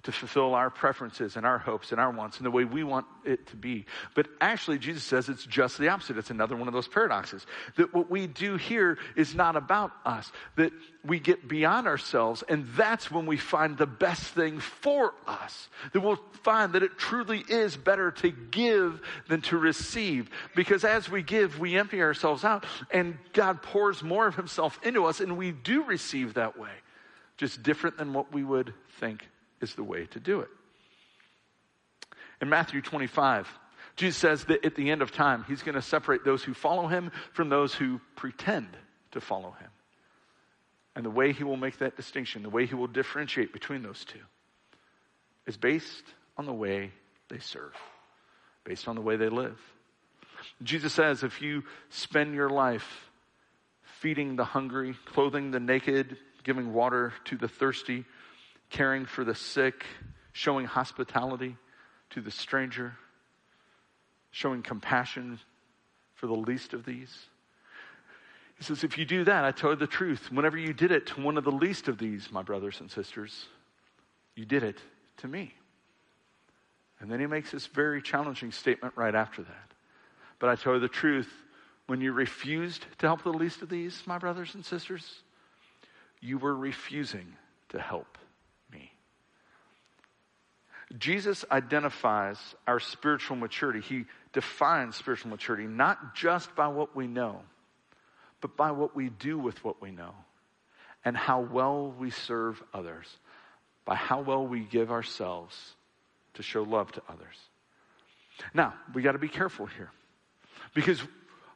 to 0.04 0.14
fulfill 0.14 0.56
our 0.56 0.70
preferences 0.70 1.36
and 1.36 1.46
our 1.46 1.58
hopes 1.58 1.92
and 1.92 2.00
our 2.00 2.10
wants 2.10 2.38
and 2.38 2.46
the 2.46 2.52
way 2.52 2.64
we 2.64 2.86
want 2.86 3.06
it 3.26 3.46
to 3.48 3.58
be. 3.58 3.86
But 4.16 4.28
actually, 4.40 4.80
Jesus 4.80 5.04
says 5.04 5.28
it's 5.28 5.46
just 5.46 5.78
the 5.78 5.90
opposite. 5.90 6.18
It's 6.18 6.30
another 6.30 6.56
one 6.56 6.70
of 6.70 6.74
those 6.74 6.88
paradoxes. 6.88 7.46
That 7.76 7.94
what 7.94 8.10
we 8.10 8.26
do 8.26 8.56
here 8.56 8.98
is 9.18 9.36
not 9.36 9.58
about 9.58 9.92
us, 10.06 10.32
that 10.56 10.72
we 11.04 11.20
get 11.20 11.50
beyond 11.50 11.86
ourselves, 11.86 12.46
and 12.48 12.66
that's 12.78 13.12
when 13.12 13.26
we 13.26 13.36
find 13.36 13.78
the 13.78 13.86
best 13.86 14.24
thing 14.24 14.62
for 14.62 15.14
us. 15.28 15.68
That 15.92 16.00
we'll 16.00 16.20
find 16.44 16.74
that 16.74 16.84
it 16.84 16.98
truly 16.98 17.44
is 17.50 17.76
better 17.76 18.12
to 18.12 18.32
give 18.32 19.02
than 19.28 19.42
to 19.42 19.58
receive. 19.58 20.30
Because 20.56 20.86
as 20.86 21.10
we 21.10 21.24
give, 21.24 21.60
we 21.60 21.78
empty 21.78 22.02
ourselves 22.02 22.46
out, 22.46 22.66
and 22.90 23.18
God 23.34 23.62
pours 23.62 24.02
more 24.02 24.28
of 24.28 24.36
Himself 24.36 24.80
into 24.82 25.06
us, 25.06 25.20
and 25.20 25.38
we 25.38 25.52
do 25.52 25.84
receive 25.84 26.36
that 26.36 26.58
way. 26.58 26.72
Just 27.36 27.64
different 27.64 27.98
than 27.98 28.14
what 28.14 28.34
we 28.34 28.46
would 28.46 28.74
think 29.00 29.29
is 29.62 29.76
the 29.76 29.84
way 29.84 30.06
to 30.08 30.20
do 30.20 30.42
it. 30.42 30.50
In 32.42 32.50
Matthew 32.50 32.82
25, 32.82 33.48
Jesus 33.96 34.18
says 34.18 34.46
that 34.46 34.66
at 34.66 34.76
the 34.76 34.92
end 34.92 35.02
of 35.02 35.12
time, 35.12 35.44
he's 35.48 35.62
going 35.62 35.76
to 35.76 35.82
separate 35.82 36.24
those 36.24 36.44
who 36.44 36.54
follow 36.54 36.88
him 36.88 37.12
from 37.34 37.50
those 37.50 37.74
who 37.74 38.00
pretend 38.16 38.68
to 39.12 39.20
follow 39.20 39.52
him. 39.60 39.70
And 40.96 41.06
the 41.06 41.10
way 41.10 41.34
he 41.34 41.44
will 41.44 41.58
make 41.58 41.80
that 41.80 41.98
distinction, 41.98 42.44
the 42.44 42.50
way 42.50 42.66
he 42.66 42.76
will 42.76 42.88
differentiate 42.88 43.54
between 43.54 43.84
those 43.84 44.06
two, 44.06 44.20
is 45.46 45.58
based 45.58 46.04
on 46.38 46.46
the 46.46 46.54
way 46.54 46.92
they 47.30 47.40
serve, 47.40 47.74
based 48.64 48.88
on 48.88 48.96
the 48.96 49.02
way 49.02 49.18
they 49.18 49.30
live. 49.30 49.60
Jesus 50.64 50.94
says 50.94 51.24
if 51.24 51.42
you 51.42 51.64
spend 51.90 52.34
your 52.34 52.50
life 52.50 53.10
feeding 54.00 54.36
the 54.36 54.46
hungry, 54.46 54.96
clothing 55.06 55.52
the 55.52 55.60
naked, 55.60 56.18
giving 56.44 56.74
water 56.74 57.14
to 57.26 57.38
the 57.38 57.48
thirsty, 57.48 58.06
caring 58.70 59.06
for 59.06 59.24
the 59.24 59.36
sick, 59.36 59.86
showing 60.32 60.66
hospitality 60.66 61.58
to 62.12 62.22
the 62.22 62.32
stranger, 62.32 62.94
showing 64.32 64.62
compassion 64.62 65.40
for 66.16 66.28
the 66.28 66.34
least 66.34 66.74
of 66.74 66.86
these. 66.86 67.16
He 68.58 68.64
says, 68.64 68.84
If 68.84 68.98
you 68.98 69.06
do 69.06 69.24
that, 69.24 69.46
I 69.46 69.52
tell 69.52 69.72
you 69.72 69.76
the 69.78 69.88
truth. 69.88 70.32
Whenever 70.32 70.58
you 70.58 70.74
did 70.74 70.92
it 70.92 71.08
to 71.08 71.22
one 71.22 71.38
of 71.38 71.44
the 71.44 71.52
least 71.52 71.88
of 71.88 71.98
these, 71.98 72.32
my 72.32 72.44
brothers 72.44 72.80
and 72.80 72.92
sisters, 72.92 73.46
you 74.36 74.46
did 74.46 74.64
it 74.64 74.78
to 75.18 75.28
me. 75.28 75.54
And 77.00 77.10
then 77.10 77.20
he 77.20 77.26
makes 77.26 77.52
this 77.52 77.68
very 77.68 78.02
challenging 78.02 78.52
statement 78.52 78.94
right 78.98 79.16
after 79.16 79.42
that. 79.42 79.72
But 80.38 80.50
I 80.50 80.56
tell 80.56 80.74
you 80.74 80.80
the 80.80 80.88
truth, 80.88 81.32
when 81.88 82.02
you 82.02 82.12
refused 82.12 82.86
to 83.00 83.08
help 83.08 83.24
the 83.24 83.34
least 83.34 83.62
of 83.62 83.70
these, 83.70 84.04
my 84.06 84.18
brothers 84.18 84.54
and 84.54 84.64
sisters, 84.64 85.24
you 86.22 86.38
were 86.38 86.56
refusing 86.56 87.34
to 87.70 87.80
help. 87.80 88.19
Jesus 90.98 91.46
identifies 91.52 92.38
our 92.66 92.80
spiritual 92.80 93.38
maturity. 93.38 93.82
He 93.82 94.06
defines 94.34 94.96
spiritual 94.96 95.30
maturity 95.30 95.68
not 95.68 96.16
just 96.16 96.56
by 96.56 96.68
what 96.68 96.96
we 96.96 97.06
know, 97.08 97.42
but 98.42 98.58
by 98.58 98.72
what 98.72 98.96
we 98.96 99.10
do 99.10 99.38
with 99.38 99.64
what 99.64 99.82
we 99.82 99.92
know 99.92 100.14
and 101.06 101.16
how 101.16 101.42
well 101.42 101.94
we 101.98 102.10
serve 102.10 102.62
others, 102.74 103.08
by 103.86 103.96
how 103.96 104.22
well 104.22 104.46
we 104.46 104.62
give 104.62 104.92
ourselves 104.92 105.76
to 106.36 106.44
show 106.44 106.64
love 106.64 106.92
to 106.94 107.02
others. 107.08 107.36
Now, 108.54 108.74
we 108.94 109.02
got 109.02 109.12
to 109.12 109.20
be 109.20 109.28
careful 109.28 109.68
here 109.68 109.92
because 110.74 111.02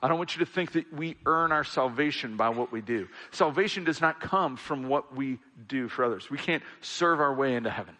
I 0.02 0.10
don't 0.10 0.17
want 0.17 0.36
you 0.36 0.46
to 0.46 0.52
think 0.52 0.74
that 0.74 0.93
we 0.93 1.15
earn 1.26 1.52
our 1.52 1.63
salvation 1.63 2.36
by 2.36 2.50
what 2.50 2.72
we 2.72 2.82
do. 2.82 3.08
Salvation 3.32 3.84
does 3.84 4.02
not 4.02 4.19
come 4.19 4.58
from 4.58 4.89
what 4.89 5.15
we 5.15 5.39
do 5.67 5.88
for 5.88 6.04
others. 6.04 6.30
We 6.30 6.38
can't 6.38 6.62
serve 6.82 7.19
our 7.22 7.34
way 7.34 7.56
into 7.56 7.69
heaven. 7.69 7.96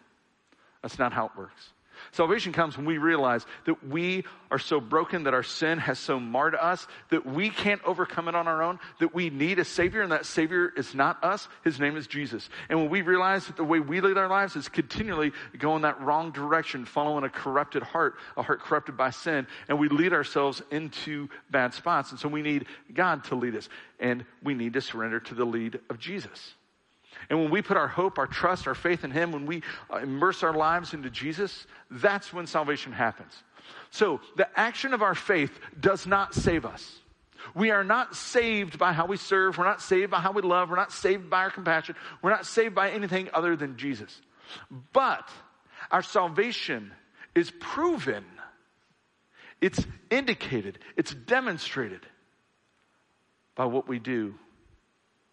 That's 0.84 0.98
not 0.98 1.14
how 1.14 1.24
it 1.24 1.32
works. 1.34 1.70
Salvation 2.12 2.52
comes 2.52 2.76
when 2.76 2.84
we 2.84 2.98
realize 2.98 3.46
that 3.64 3.88
we 3.88 4.24
are 4.50 4.58
so 4.58 4.82
broken, 4.82 5.22
that 5.22 5.32
our 5.32 5.42
sin 5.42 5.78
has 5.78 5.98
so 5.98 6.20
marred 6.20 6.54
us, 6.54 6.86
that 7.08 7.24
we 7.24 7.48
can't 7.48 7.82
overcome 7.84 8.28
it 8.28 8.34
on 8.34 8.46
our 8.46 8.62
own, 8.62 8.78
that 9.00 9.14
we 9.14 9.30
need 9.30 9.58
a 9.58 9.64
Savior, 9.64 10.02
and 10.02 10.12
that 10.12 10.26
Savior 10.26 10.70
is 10.76 10.94
not 10.94 11.24
us. 11.24 11.48
His 11.62 11.80
name 11.80 11.96
is 11.96 12.06
Jesus. 12.06 12.50
And 12.68 12.78
when 12.78 12.90
we 12.90 13.00
realize 13.00 13.46
that 13.46 13.56
the 13.56 13.64
way 13.64 13.80
we 13.80 14.02
lead 14.02 14.18
our 14.18 14.28
lives 14.28 14.56
is 14.56 14.68
continually 14.68 15.32
going 15.58 15.82
that 15.82 16.02
wrong 16.02 16.32
direction, 16.32 16.84
following 16.84 17.24
a 17.24 17.30
corrupted 17.30 17.82
heart, 17.82 18.16
a 18.36 18.42
heart 18.42 18.60
corrupted 18.60 18.98
by 18.98 19.08
sin, 19.08 19.46
and 19.70 19.78
we 19.78 19.88
lead 19.88 20.12
ourselves 20.12 20.60
into 20.70 21.30
bad 21.50 21.72
spots. 21.72 22.10
And 22.10 22.20
so 22.20 22.28
we 22.28 22.42
need 22.42 22.66
God 22.92 23.24
to 23.24 23.36
lead 23.36 23.56
us, 23.56 23.70
and 23.98 24.26
we 24.42 24.52
need 24.52 24.74
to 24.74 24.82
surrender 24.82 25.20
to 25.20 25.34
the 25.34 25.46
lead 25.46 25.80
of 25.88 25.98
Jesus. 25.98 26.54
And 27.30 27.40
when 27.40 27.50
we 27.50 27.62
put 27.62 27.76
our 27.76 27.88
hope, 27.88 28.18
our 28.18 28.26
trust, 28.26 28.66
our 28.66 28.74
faith 28.74 29.04
in 29.04 29.10
Him, 29.10 29.32
when 29.32 29.46
we 29.46 29.62
uh, 29.92 29.98
immerse 29.98 30.42
our 30.42 30.52
lives 30.52 30.94
into 30.94 31.10
Jesus, 31.10 31.66
that's 31.90 32.32
when 32.32 32.46
salvation 32.46 32.92
happens. 32.92 33.32
So 33.90 34.20
the 34.36 34.48
action 34.58 34.92
of 34.94 35.02
our 35.02 35.14
faith 35.14 35.58
does 35.78 36.06
not 36.06 36.34
save 36.34 36.64
us. 36.64 36.98
We 37.54 37.70
are 37.70 37.84
not 37.84 38.16
saved 38.16 38.78
by 38.78 38.92
how 38.92 39.06
we 39.06 39.16
serve. 39.16 39.58
We're 39.58 39.64
not 39.64 39.82
saved 39.82 40.10
by 40.10 40.20
how 40.20 40.32
we 40.32 40.42
love. 40.42 40.70
We're 40.70 40.76
not 40.76 40.92
saved 40.92 41.28
by 41.28 41.42
our 41.42 41.50
compassion. 41.50 41.94
We're 42.22 42.30
not 42.30 42.46
saved 42.46 42.74
by 42.74 42.90
anything 42.90 43.28
other 43.34 43.56
than 43.56 43.76
Jesus. 43.76 44.20
But 44.92 45.28
our 45.90 46.02
salvation 46.02 46.92
is 47.34 47.52
proven. 47.60 48.24
It's 49.60 49.84
indicated. 50.10 50.78
It's 50.96 51.14
demonstrated 51.14 52.00
by 53.54 53.66
what 53.66 53.88
we 53.88 53.98
do 53.98 54.34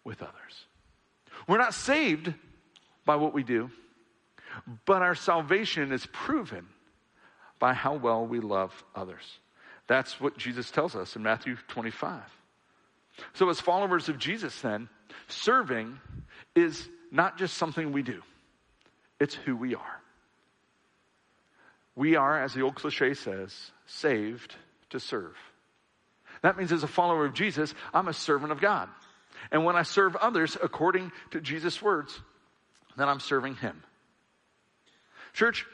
with 0.04 0.22
others. 0.22 0.66
We're 1.48 1.58
not 1.58 1.74
saved 1.74 2.32
by 3.04 3.16
what 3.16 3.34
we 3.34 3.42
do, 3.42 3.70
but 4.84 5.02
our 5.02 5.14
salvation 5.14 5.92
is 5.92 6.06
proven 6.06 6.66
by 7.58 7.72
how 7.72 7.94
well 7.94 8.26
we 8.26 8.40
love 8.40 8.72
others. 8.94 9.38
That's 9.86 10.20
what 10.20 10.36
Jesus 10.36 10.70
tells 10.70 10.96
us 10.96 11.16
in 11.16 11.22
Matthew 11.22 11.56
25. 11.68 12.20
So, 13.34 13.48
as 13.50 13.60
followers 13.60 14.08
of 14.08 14.18
Jesus, 14.18 14.58
then, 14.60 14.88
serving 15.28 15.98
is 16.54 16.88
not 17.10 17.38
just 17.38 17.56
something 17.56 17.92
we 17.92 18.02
do, 18.02 18.22
it's 19.20 19.34
who 19.34 19.56
we 19.56 19.74
are. 19.74 20.00
We 21.94 22.16
are, 22.16 22.42
as 22.42 22.54
the 22.54 22.62
old 22.62 22.74
cliche 22.74 23.14
says, 23.14 23.54
saved 23.86 24.56
to 24.90 25.00
serve. 25.00 25.36
That 26.40 26.56
means, 26.56 26.72
as 26.72 26.82
a 26.82 26.88
follower 26.88 27.26
of 27.26 27.34
Jesus, 27.34 27.74
I'm 27.92 28.08
a 28.08 28.14
servant 28.14 28.52
of 28.52 28.60
God. 28.60 28.88
And 29.50 29.64
when 29.64 29.76
I 29.76 29.82
serve 29.82 30.16
others 30.16 30.56
according 30.62 31.12
to 31.32 31.40
Jesus' 31.40 31.82
words, 31.82 32.18
then 32.96 33.08
I'm 33.08 33.20
serving 33.20 33.56
Him. 33.56 33.82
Church, 35.32 35.66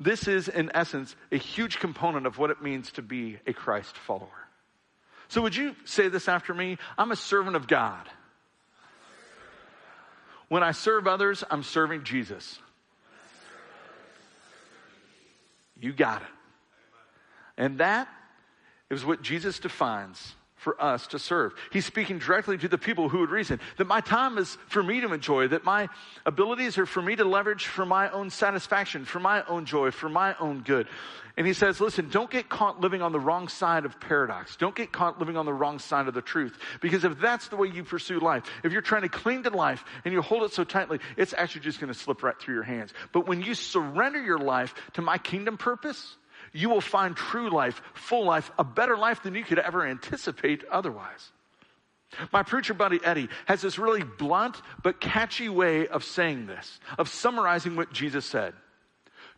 this 0.00 0.28
is 0.28 0.48
in 0.48 0.70
essence 0.74 1.14
a 1.30 1.36
huge 1.36 1.78
component 1.78 2.26
of 2.26 2.38
what 2.38 2.50
it 2.50 2.62
means 2.62 2.92
to 2.92 3.02
be 3.02 3.38
a 3.46 3.52
Christ 3.52 3.96
follower. 3.96 4.28
So 5.28 5.42
would 5.42 5.56
you 5.56 5.74
say 5.84 6.08
this 6.08 6.28
after 6.28 6.52
me? 6.52 6.78
I'm 6.98 7.10
a 7.10 7.16
servant 7.16 7.56
of 7.56 7.66
God. 7.66 8.08
When 10.48 10.62
I 10.62 10.72
serve 10.72 11.06
others, 11.06 11.42
I'm 11.50 11.62
serving 11.62 12.04
Jesus. 12.04 12.58
You 15.80 15.92
got 15.92 16.22
it. 16.22 16.28
And 17.56 17.78
that 17.78 18.08
is 18.90 19.04
what 19.04 19.22
Jesus 19.22 19.58
defines 19.58 20.34
for 20.62 20.80
us 20.80 21.08
to 21.08 21.18
serve. 21.18 21.52
He's 21.72 21.84
speaking 21.84 22.18
directly 22.18 22.56
to 22.58 22.68
the 22.68 22.78
people 22.78 23.08
who 23.08 23.18
would 23.18 23.30
reason 23.30 23.60
that 23.76 23.86
my 23.86 24.00
time 24.00 24.38
is 24.38 24.56
for 24.68 24.82
me 24.82 25.00
to 25.00 25.12
enjoy, 25.12 25.48
that 25.48 25.64
my 25.64 25.88
abilities 26.24 26.78
are 26.78 26.86
for 26.86 27.02
me 27.02 27.16
to 27.16 27.24
leverage 27.24 27.66
for 27.66 27.84
my 27.84 28.10
own 28.10 28.30
satisfaction, 28.30 29.04
for 29.04 29.18
my 29.18 29.44
own 29.46 29.66
joy, 29.66 29.90
for 29.90 30.08
my 30.08 30.36
own 30.38 30.60
good. 30.60 30.86
And 31.36 31.46
he 31.46 31.54
says, 31.54 31.80
listen, 31.80 32.10
don't 32.10 32.30
get 32.30 32.48
caught 32.48 32.80
living 32.80 33.00
on 33.00 33.10
the 33.10 33.18
wrong 33.18 33.48
side 33.48 33.86
of 33.86 33.98
paradox. 33.98 34.56
Don't 34.56 34.74
get 34.74 34.92
caught 34.92 35.18
living 35.18 35.36
on 35.36 35.46
the 35.46 35.52
wrong 35.52 35.78
side 35.78 36.06
of 36.06 36.14
the 36.14 36.20
truth. 36.20 36.58
Because 36.80 37.04
if 37.04 37.18
that's 37.18 37.48
the 37.48 37.56
way 37.56 37.68
you 37.68 37.84
pursue 37.84 38.20
life, 38.20 38.44
if 38.62 38.72
you're 38.72 38.82
trying 38.82 39.02
to 39.02 39.08
cling 39.08 39.42
to 39.44 39.50
life 39.50 39.82
and 40.04 40.12
you 40.12 40.20
hold 40.20 40.42
it 40.42 40.52
so 40.52 40.62
tightly, 40.62 40.98
it's 41.16 41.32
actually 41.32 41.62
just 41.62 41.80
going 41.80 41.92
to 41.92 41.98
slip 41.98 42.22
right 42.22 42.38
through 42.38 42.54
your 42.54 42.62
hands. 42.62 42.92
But 43.12 43.26
when 43.26 43.40
you 43.40 43.54
surrender 43.54 44.22
your 44.22 44.38
life 44.38 44.74
to 44.92 45.02
my 45.02 45.16
kingdom 45.16 45.56
purpose, 45.56 46.16
you 46.52 46.68
will 46.68 46.80
find 46.80 47.16
true 47.16 47.50
life, 47.50 47.80
full 47.94 48.24
life, 48.24 48.50
a 48.58 48.64
better 48.64 48.96
life 48.96 49.22
than 49.22 49.34
you 49.34 49.44
could 49.44 49.58
ever 49.58 49.86
anticipate 49.86 50.64
otherwise. 50.70 51.32
My 52.32 52.42
preacher 52.42 52.74
buddy 52.74 53.00
Eddie 53.02 53.28
has 53.46 53.62
this 53.62 53.78
really 53.78 54.02
blunt 54.02 54.60
but 54.82 55.00
catchy 55.00 55.48
way 55.48 55.88
of 55.88 56.04
saying 56.04 56.46
this, 56.46 56.78
of 56.98 57.08
summarizing 57.08 57.76
what 57.76 57.92
Jesus 57.92 58.26
said 58.26 58.54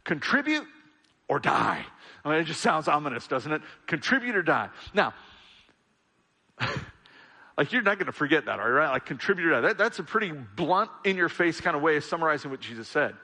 contribute 0.03 0.67
or 1.29 1.39
die. 1.39 1.85
I 2.25 2.29
mean, 2.31 2.39
it 2.39 2.45
just 2.45 2.61
sounds 2.61 2.89
ominous, 2.89 3.27
doesn't 3.27 3.51
it? 3.51 3.63
Contribute 3.87 4.37
or 4.37 4.43
die. 4.43 4.69
Now, 4.93 5.15
like 7.59 7.73
you're 7.73 7.83
not 7.83 7.99
going 7.99 8.07
to 8.07 8.13
forget 8.13 8.47
that, 8.47 8.61
all 8.61 8.69
right? 8.69 8.91
Like 8.91 9.07
contribute 9.07 9.47
or 9.47 9.51
die. 9.53 9.61
That, 9.69 9.79
that's 9.79 9.99
a 9.99 10.03
pretty 10.03 10.33
blunt, 10.33 10.91
in 11.05 11.17
your 11.17 11.29
face 11.29 11.61
kind 11.61 11.77
of 11.77 11.83
way 11.83 11.97
of 11.97 12.05
summarizing 12.05 12.51
what 12.51 12.61
Jesus 12.61 12.89
said. 12.89 13.15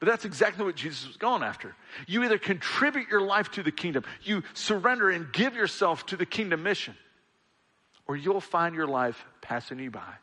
But 0.00 0.08
that's 0.08 0.24
exactly 0.24 0.64
what 0.64 0.76
Jesus 0.76 1.06
was 1.06 1.18
going 1.18 1.42
after. 1.42 1.76
You 2.06 2.24
either 2.24 2.38
contribute 2.38 3.08
your 3.10 3.20
life 3.20 3.50
to 3.52 3.62
the 3.62 3.70
kingdom, 3.70 4.04
you 4.22 4.42
surrender 4.54 5.10
and 5.10 5.30
give 5.30 5.54
yourself 5.54 6.06
to 6.06 6.16
the 6.16 6.26
kingdom 6.26 6.62
mission, 6.62 6.96
or 8.08 8.16
you'll 8.16 8.40
find 8.40 8.74
your 8.74 8.86
life 8.86 9.24
passing 9.42 9.78
you 9.78 9.90
by 9.90 10.14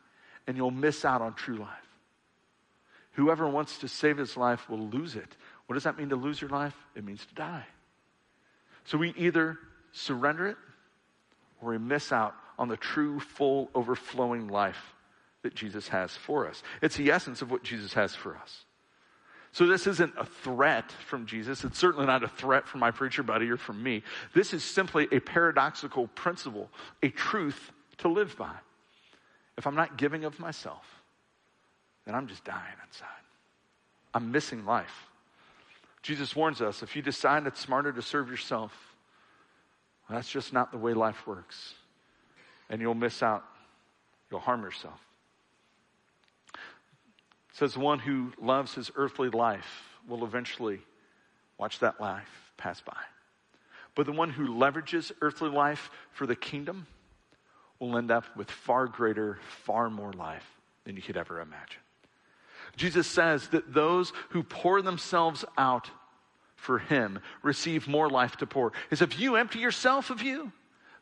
and 0.48 0.56
you'll 0.56 0.72
miss 0.72 1.04
out 1.04 1.22
on 1.22 1.34
true 1.34 1.58
life. 1.58 1.68
Whoever 3.12 3.48
wants 3.48 3.78
to 3.78 3.88
save 3.88 4.16
his 4.16 4.36
life 4.36 4.68
will 4.68 4.88
lose 4.88 5.14
it. 5.14 5.36
What 5.66 5.74
does 5.74 5.84
that 5.84 5.96
mean 5.98 6.08
to 6.08 6.16
lose 6.16 6.40
your 6.40 6.50
life? 6.50 6.74
It 6.96 7.04
means 7.04 7.24
to 7.26 7.34
die. 7.34 7.66
So 8.84 8.98
we 8.98 9.12
either 9.16 9.58
surrender 9.92 10.48
it 10.48 10.56
or 11.60 11.70
we 11.70 11.78
miss 11.78 12.10
out 12.12 12.34
on 12.58 12.68
the 12.68 12.76
true, 12.76 13.20
full, 13.20 13.70
overflowing 13.74 14.48
life 14.48 14.94
that 15.42 15.54
Jesus 15.54 15.88
has 15.88 16.16
for 16.16 16.48
us. 16.48 16.62
It's 16.82 16.96
the 16.96 17.10
essence 17.10 17.42
of 17.42 17.50
what 17.50 17.62
Jesus 17.62 17.92
has 17.94 18.14
for 18.14 18.36
us. 18.36 18.64
So 19.52 19.66
this 19.66 19.86
isn't 19.86 20.12
a 20.16 20.24
threat 20.24 20.92
from 21.06 21.26
Jesus. 21.26 21.64
It's 21.64 21.78
certainly 21.78 22.06
not 22.06 22.22
a 22.22 22.28
threat 22.28 22.66
from 22.66 22.80
my 22.80 22.90
preacher 22.90 23.22
buddy 23.22 23.48
or 23.48 23.56
from 23.56 23.82
me. 23.82 24.02
This 24.34 24.52
is 24.52 24.62
simply 24.62 25.08
a 25.10 25.20
paradoxical 25.20 26.08
principle, 26.08 26.68
a 27.02 27.08
truth 27.08 27.72
to 27.98 28.08
live 28.08 28.36
by. 28.36 28.54
If 29.56 29.66
I'm 29.66 29.74
not 29.74 29.96
giving 29.96 30.24
of 30.24 30.38
myself, 30.38 30.84
then 32.04 32.14
I'm 32.14 32.26
just 32.26 32.44
dying 32.44 32.62
inside. 32.86 33.08
I'm 34.14 34.30
missing 34.30 34.64
life. 34.64 35.06
Jesus 36.02 36.36
warns 36.36 36.62
us 36.62 36.82
if 36.82 36.94
you 36.94 37.02
decide 37.02 37.46
it's 37.46 37.60
smarter 37.60 37.92
to 37.92 38.02
serve 38.02 38.30
yourself, 38.30 38.72
that's 40.08 40.30
just 40.30 40.52
not 40.52 40.72
the 40.72 40.78
way 40.78 40.94
life 40.94 41.26
works. 41.26 41.74
And 42.70 42.80
you'll 42.80 42.94
miss 42.94 43.22
out, 43.22 43.44
you'll 44.30 44.40
harm 44.40 44.62
yourself 44.62 45.07
says 47.58 47.76
one 47.76 47.98
who 47.98 48.32
loves 48.40 48.74
his 48.74 48.90
earthly 48.94 49.30
life 49.30 49.88
will 50.08 50.24
eventually 50.24 50.78
watch 51.58 51.80
that 51.80 52.00
life 52.00 52.52
pass 52.56 52.80
by. 52.80 52.96
But 53.96 54.06
the 54.06 54.12
one 54.12 54.30
who 54.30 54.54
leverages 54.54 55.10
earthly 55.20 55.50
life 55.50 55.90
for 56.12 56.24
the 56.24 56.36
kingdom 56.36 56.86
will 57.80 57.98
end 57.98 58.12
up 58.12 58.24
with 58.36 58.48
far 58.48 58.86
greater, 58.86 59.40
far 59.64 59.90
more 59.90 60.12
life 60.12 60.46
than 60.84 60.94
you 60.94 61.02
could 61.02 61.16
ever 61.16 61.40
imagine. 61.40 61.80
Jesus 62.76 63.08
says 63.08 63.48
that 63.48 63.74
those 63.74 64.12
who 64.28 64.44
pour 64.44 64.80
themselves 64.80 65.44
out 65.56 65.90
for 66.54 66.78
him 66.78 67.18
receive 67.42 67.88
more 67.88 68.08
life 68.08 68.36
to 68.36 68.46
pour. 68.46 68.72
Is 68.90 69.02
if 69.02 69.18
you 69.18 69.34
empty 69.34 69.58
yourself 69.58 70.10
of 70.10 70.22
you, 70.22 70.52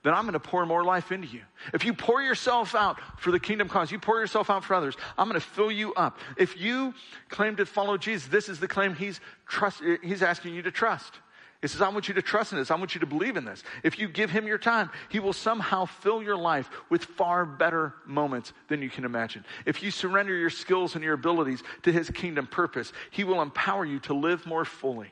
then 0.06 0.14
I'm 0.14 0.22
going 0.22 0.34
to 0.34 0.40
pour 0.40 0.64
more 0.64 0.84
life 0.84 1.10
into 1.10 1.26
you. 1.26 1.40
If 1.74 1.84
you 1.84 1.92
pour 1.92 2.22
yourself 2.22 2.76
out 2.76 3.00
for 3.18 3.32
the 3.32 3.40
kingdom 3.40 3.68
cause, 3.68 3.90
you 3.90 3.98
pour 3.98 4.20
yourself 4.20 4.50
out 4.50 4.62
for 4.62 4.74
others, 4.74 4.94
I'm 5.18 5.28
going 5.28 5.40
to 5.40 5.44
fill 5.44 5.70
you 5.70 5.92
up. 5.94 6.18
If 6.36 6.56
you 6.60 6.94
claim 7.28 7.56
to 7.56 7.66
follow 7.66 7.96
Jesus, 7.96 8.28
this 8.28 8.48
is 8.48 8.60
the 8.60 8.68
claim 8.68 8.94
he's 8.94 9.20
trust, 9.48 9.82
he's 10.04 10.22
asking 10.22 10.54
you 10.54 10.62
to 10.62 10.70
trust. 10.70 11.14
He 11.60 11.66
says, 11.66 11.82
I 11.82 11.88
want 11.88 12.06
you 12.06 12.14
to 12.14 12.22
trust 12.22 12.52
in 12.52 12.58
this. 12.58 12.70
I 12.70 12.76
want 12.76 12.94
you 12.94 13.00
to 13.00 13.06
believe 13.06 13.36
in 13.36 13.44
this. 13.44 13.64
If 13.82 13.98
you 13.98 14.08
give 14.08 14.30
him 14.30 14.46
your 14.46 14.58
time, 14.58 14.90
he 15.08 15.18
will 15.18 15.32
somehow 15.32 15.86
fill 15.86 16.22
your 16.22 16.36
life 16.36 16.70
with 16.88 17.04
far 17.04 17.44
better 17.44 17.94
moments 18.04 18.52
than 18.68 18.82
you 18.82 18.90
can 18.90 19.04
imagine. 19.04 19.44
If 19.64 19.82
you 19.82 19.90
surrender 19.90 20.36
your 20.36 20.50
skills 20.50 20.94
and 20.94 21.02
your 21.02 21.14
abilities 21.14 21.64
to 21.82 21.90
his 21.90 22.10
kingdom 22.10 22.46
purpose, 22.46 22.92
he 23.10 23.24
will 23.24 23.42
empower 23.42 23.84
you 23.84 23.98
to 24.00 24.14
live 24.14 24.46
more 24.46 24.64
fully 24.64 25.10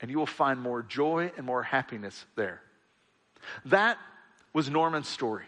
and 0.00 0.10
you 0.10 0.18
will 0.18 0.26
find 0.26 0.60
more 0.60 0.82
joy 0.82 1.32
and 1.36 1.46
more 1.46 1.62
happiness 1.62 2.26
there. 2.36 2.60
That 3.66 3.98
was 4.58 4.68
Norman's 4.68 5.06
story. 5.06 5.44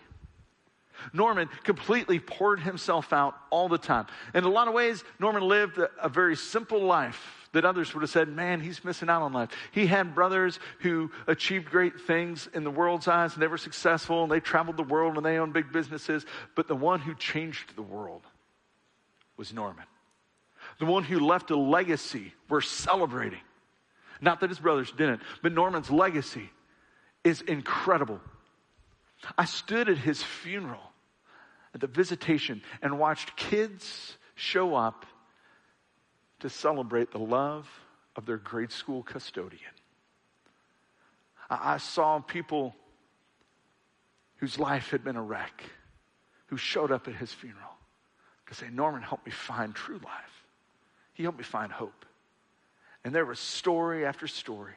Norman 1.13 1.49
completely 1.65 2.21
poured 2.21 2.61
himself 2.61 3.13
out 3.13 3.35
all 3.51 3.69
the 3.69 3.77
time. 3.77 4.07
In 4.35 4.45
a 4.45 4.49
lot 4.49 4.69
of 4.69 4.73
ways, 4.75 5.03
Norman 5.19 5.43
lived 5.43 5.81
a, 6.01 6.09
very 6.09 6.37
simple 6.37 6.81
life 6.81 7.49
that 7.53 7.65
others 7.65 7.93
would 7.93 8.03
have 8.03 8.11
said, 8.11 8.29
man, 8.29 8.61
he's 8.61 8.85
missing 8.85 9.11
out 9.11 9.23
on 9.23 9.33
life. 9.33 9.51
He 9.73 9.89
had 9.89 10.15
brothers 10.15 10.61
who 10.79 11.11
achieved 11.27 11.69
great 11.73 12.03
things 12.03 12.49
in 12.55 12.63
the 12.63 12.71
world's 12.71 13.09
eyes 13.09 13.35
and 13.35 13.43
they 13.43 13.49
were 13.49 13.59
successful 13.59 14.23
and 14.23 14.31
they 14.31 14.39
traveled 14.39 14.77
the 14.77 14.85
world 14.85 15.17
and 15.17 15.27
they 15.27 15.39
owned 15.39 15.55
big 15.55 15.73
businesses. 15.73 16.25
But 16.55 16.69
the 16.69 16.77
one 16.77 17.01
who 17.01 17.17
changed 17.17 17.75
the 17.75 17.83
world 17.83 18.23
was 19.37 19.53
Norman. 19.53 19.87
The 20.79 20.87
one 20.87 21.03
who 21.03 21.19
left 21.19 21.51
a 21.51 21.57
legacy 21.57 22.33
we're 22.49 22.61
celebrating. 22.61 23.43
Not 24.21 24.39
that 24.39 24.51
his 24.51 24.61
brothers 24.61 24.93
didn't, 24.93 25.23
but 25.43 25.53
Norman's 25.53 25.91
legacy 25.91 26.49
is 27.25 27.41
incredible. 27.41 28.21
I 29.37 29.45
stood 29.45 29.89
at 29.89 29.99
his 29.99 30.23
funeral 30.23 30.93
at 31.75 31.81
the 31.81 31.87
visitation 31.87 32.63
and 32.83 32.99
watched 32.99 33.37
kids 33.37 34.17
show 34.35 34.75
up 34.75 35.07
to 36.41 36.49
celebrate 36.49 37.13
the 37.13 37.19
love 37.19 37.69
of 38.17 38.27
their 38.27 38.39
grade 38.39 38.73
school 38.73 39.03
custodian. 39.03 39.73
I, 41.49 41.79
saw 41.79 42.21
people 42.21 42.75
whose 44.37 44.59
life 44.59 44.91
had 44.91 45.05
been 45.05 45.17
a 45.17 45.23
wreck 45.23 45.65
who 46.47 46.57
showed 46.57 46.93
up 46.93 47.09
at 47.09 47.15
his 47.15 47.33
funeral 47.33 47.77
to 48.49 48.55
say, 48.55 48.69
Norman 48.71 49.03
helped 49.03 49.27
me 49.27 49.33
find 49.33 49.75
true 49.75 50.01
life. 50.05 50.45
He 51.13 51.23
helped 51.23 51.39
me 51.39 51.45
find 51.45 51.71
hope. 51.71 52.05
And 53.05 53.15
there 53.15 53.25
was 53.25 53.39
story 53.39 54.05
after 54.05 54.27
story 54.27 54.75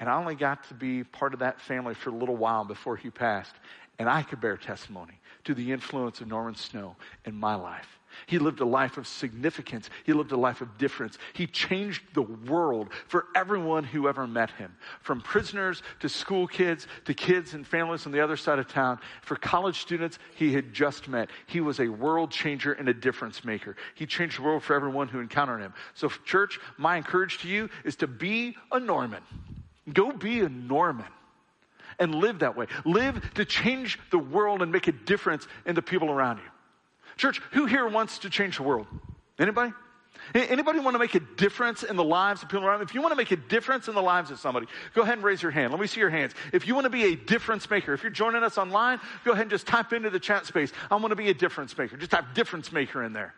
and 0.00 0.08
I 0.08 0.16
only 0.16 0.34
got 0.34 0.66
to 0.68 0.74
be 0.74 1.04
part 1.04 1.34
of 1.34 1.40
that 1.40 1.60
family 1.60 1.94
for 1.94 2.10
a 2.10 2.14
little 2.14 2.36
while 2.36 2.64
before 2.64 2.96
he 2.96 3.10
passed. 3.10 3.54
And 3.98 4.08
I 4.08 4.22
could 4.22 4.40
bear 4.40 4.56
testimony 4.56 5.20
to 5.44 5.52
the 5.52 5.72
influence 5.72 6.22
of 6.22 6.26
Norman 6.26 6.54
Snow 6.54 6.96
in 7.26 7.34
my 7.34 7.54
life. 7.54 7.98
He 8.26 8.38
lived 8.38 8.60
a 8.60 8.64
life 8.64 8.96
of 8.96 9.06
significance. 9.06 9.90
He 10.04 10.14
lived 10.14 10.32
a 10.32 10.36
life 10.36 10.62
of 10.62 10.78
difference. 10.78 11.18
He 11.34 11.46
changed 11.46 12.02
the 12.14 12.22
world 12.22 12.88
for 13.08 13.26
everyone 13.36 13.84
who 13.84 14.08
ever 14.08 14.26
met 14.26 14.50
him. 14.52 14.74
From 15.00 15.20
prisoners 15.20 15.82
to 16.00 16.08
school 16.08 16.46
kids 16.46 16.86
to 17.04 17.14
kids 17.14 17.54
and 17.54 17.66
families 17.66 18.06
on 18.06 18.12
the 18.12 18.20
other 18.20 18.36
side 18.36 18.58
of 18.58 18.68
town. 18.68 18.98
For 19.22 19.36
college 19.36 19.80
students 19.80 20.18
he 20.34 20.52
had 20.52 20.72
just 20.72 21.06
met. 21.06 21.30
He 21.46 21.60
was 21.60 21.78
a 21.78 21.88
world 21.88 22.30
changer 22.30 22.72
and 22.72 22.88
a 22.88 22.94
difference 22.94 23.44
maker. 23.44 23.76
He 23.94 24.06
changed 24.06 24.38
the 24.38 24.42
world 24.42 24.62
for 24.62 24.74
everyone 24.74 25.08
who 25.08 25.20
encountered 25.20 25.60
him. 25.60 25.74
So 25.94 26.08
church, 26.24 26.58
my 26.78 26.96
encouragement 26.96 27.42
to 27.42 27.48
you 27.48 27.70
is 27.84 27.96
to 27.96 28.06
be 28.06 28.56
a 28.72 28.80
Norman. 28.80 29.22
Go 29.92 30.12
be 30.12 30.40
a 30.40 30.48
Norman 30.48 31.06
and 31.98 32.14
live 32.14 32.40
that 32.40 32.56
way. 32.56 32.66
Live 32.84 33.34
to 33.34 33.44
change 33.44 33.98
the 34.10 34.18
world 34.18 34.62
and 34.62 34.72
make 34.72 34.88
a 34.88 34.92
difference 34.92 35.46
in 35.66 35.74
the 35.74 35.82
people 35.82 36.10
around 36.10 36.38
you. 36.38 36.44
Church, 37.16 37.40
who 37.52 37.66
here 37.66 37.86
wants 37.86 38.18
to 38.20 38.30
change 38.30 38.56
the 38.56 38.62
world? 38.62 38.86
Anybody? 39.38 39.72
Anybody 40.34 40.78
want 40.80 40.94
to 40.94 40.98
make 40.98 41.14
a 41.14 41.20
difference 41.20 41.82
in 41.82 41.96
the 41.96 42.04
lives 42.04 42.42
of 42.42 42.48
people 42.48 42.64
around? 42.64 42.82
If 42.82 42.94
you 42.94 43.00
want 43.00 43.12
to 43.12 43.16
make 43.16 43.30
a 43.30 43.36
difference 43.36 43.88
in 43.88 43.94
the 43.94 44.02
lives 44.02 44.30
of 44.30 44.38
somebody, 44.38 44.66
go 44.94 45.02
ahead 45.02 45.14
and 45.14 45.24
raise 45.24 45.42
your 45.42 45.50
hand. 45.50 45.72
Let 45.72 45.80
me 45.80 45.86
see 45.86 46.00
your 46.00 46.10
hands. 46.10 46.34
If 46.52 46.66
you 46.66 46.74
want 46.74 46.84
to 46.84 46.90
be 46.90 47.04
a 47.04 47.16
difference 47.16 47.68
maker, 47.68 47.92
if 47.94 48.02
you're 48.02 48.12
joining 48.12 48.42
us 48.42 48.58
online, 48.58 49.00
go 49.24 49.32
ahead 49.32 49.42
and 49.42 49.50
just 49.50 49.66
type 49.66 49.92
into 49.92 50.10
the 50.10 50.20
chat 50.20 50.46
space. 50.46 50.72
I 50.90 50.96
want 50.96 51.10
to 51.10 51.16
be 51.16 51.30
a 51.30 51.34
difference 51.34 51.76
maker. 51.76 51.96
Just 51.96 52.12
type 52.12 52.26
difference 52.34 52.70
maker 52.70 53.02
in 53.02 53.12
there. 53.12 53.34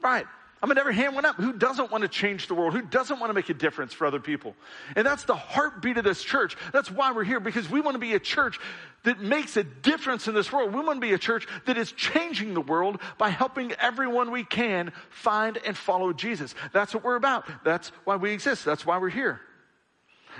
Right. 0.00 0.26
I 0.62 0.66
mean, 0.66 0.78
every 0.78 0.94
hand 0.94 1.14
went 1.14 1.26
up. 1.26 1.36
Who 1.36 1.52
doesn't 1.52 1.90
want 1.90 2.02
to 2.02 2.08
change 2.08 2.46
the 2.48 2.54
world? 2.54 2.72
Who 2.72 2.82
doesn't 2.82 3.20
want 3.20 3.28
to 3.30 3.34
make 3.34 3.50
a 3.50 3.54
difference 3.54 3.92
for 3.92 4.06
other 4.06 4.20
people? 4.20 4.54
And 4.96 5.06
that's 5.06 5.24
the 5.24 5.36
heartbeat 5.36 5.98
of 5.98 6.04
this 6.04 6.22
church. 6.22 6.56
That's 6.72 6.90
why 6.90 7.12
we're 7.12 7.24
here, 7.24 7.40
because 7.40 7.68
we 7.68 7.80
want 7.80 7.94
to 7.94 7.98
be 7.98 8.14
a 8.14 8.18
church 8.18 8.58
that 9.04 9.20
makes 9.20 9.56
a 9.56 9.64
difference 9.64 10.28
in 10.28 10.34
this 10.34 10.50
world. 10.50 10.72
We 10.72 10.80
want 10.80 10.96
to 10.96 11.06
be 11.06 11.12
a 11.12 11.18
church 11.18 11.46
that 11.66 11.76
is 11.76 11.92
changing 11.92 12.54
the 12.54 12.62
world 12.62 13.00
by 13.18 13.28
helping 13.28 13.72
everyone 13.72 14.30
we 14.30 14.44
can 14.44 14.92
find 15.10 15.58
and 15.58 15.76
follow 15.76 16.12
Jesus. 16.12 16.54
That's 16.72 16.94
what 16.94 17.04
we're 17.04 17.16
about. 17.16 17.46
That's 17.62 17.90
why 18.04 18.16
we 18.16 18.32
exist. 18.32 18.64
That's 18.64 18.86
why 18.86 18.98
we're 18.98 19.10
here. 19.10 19.40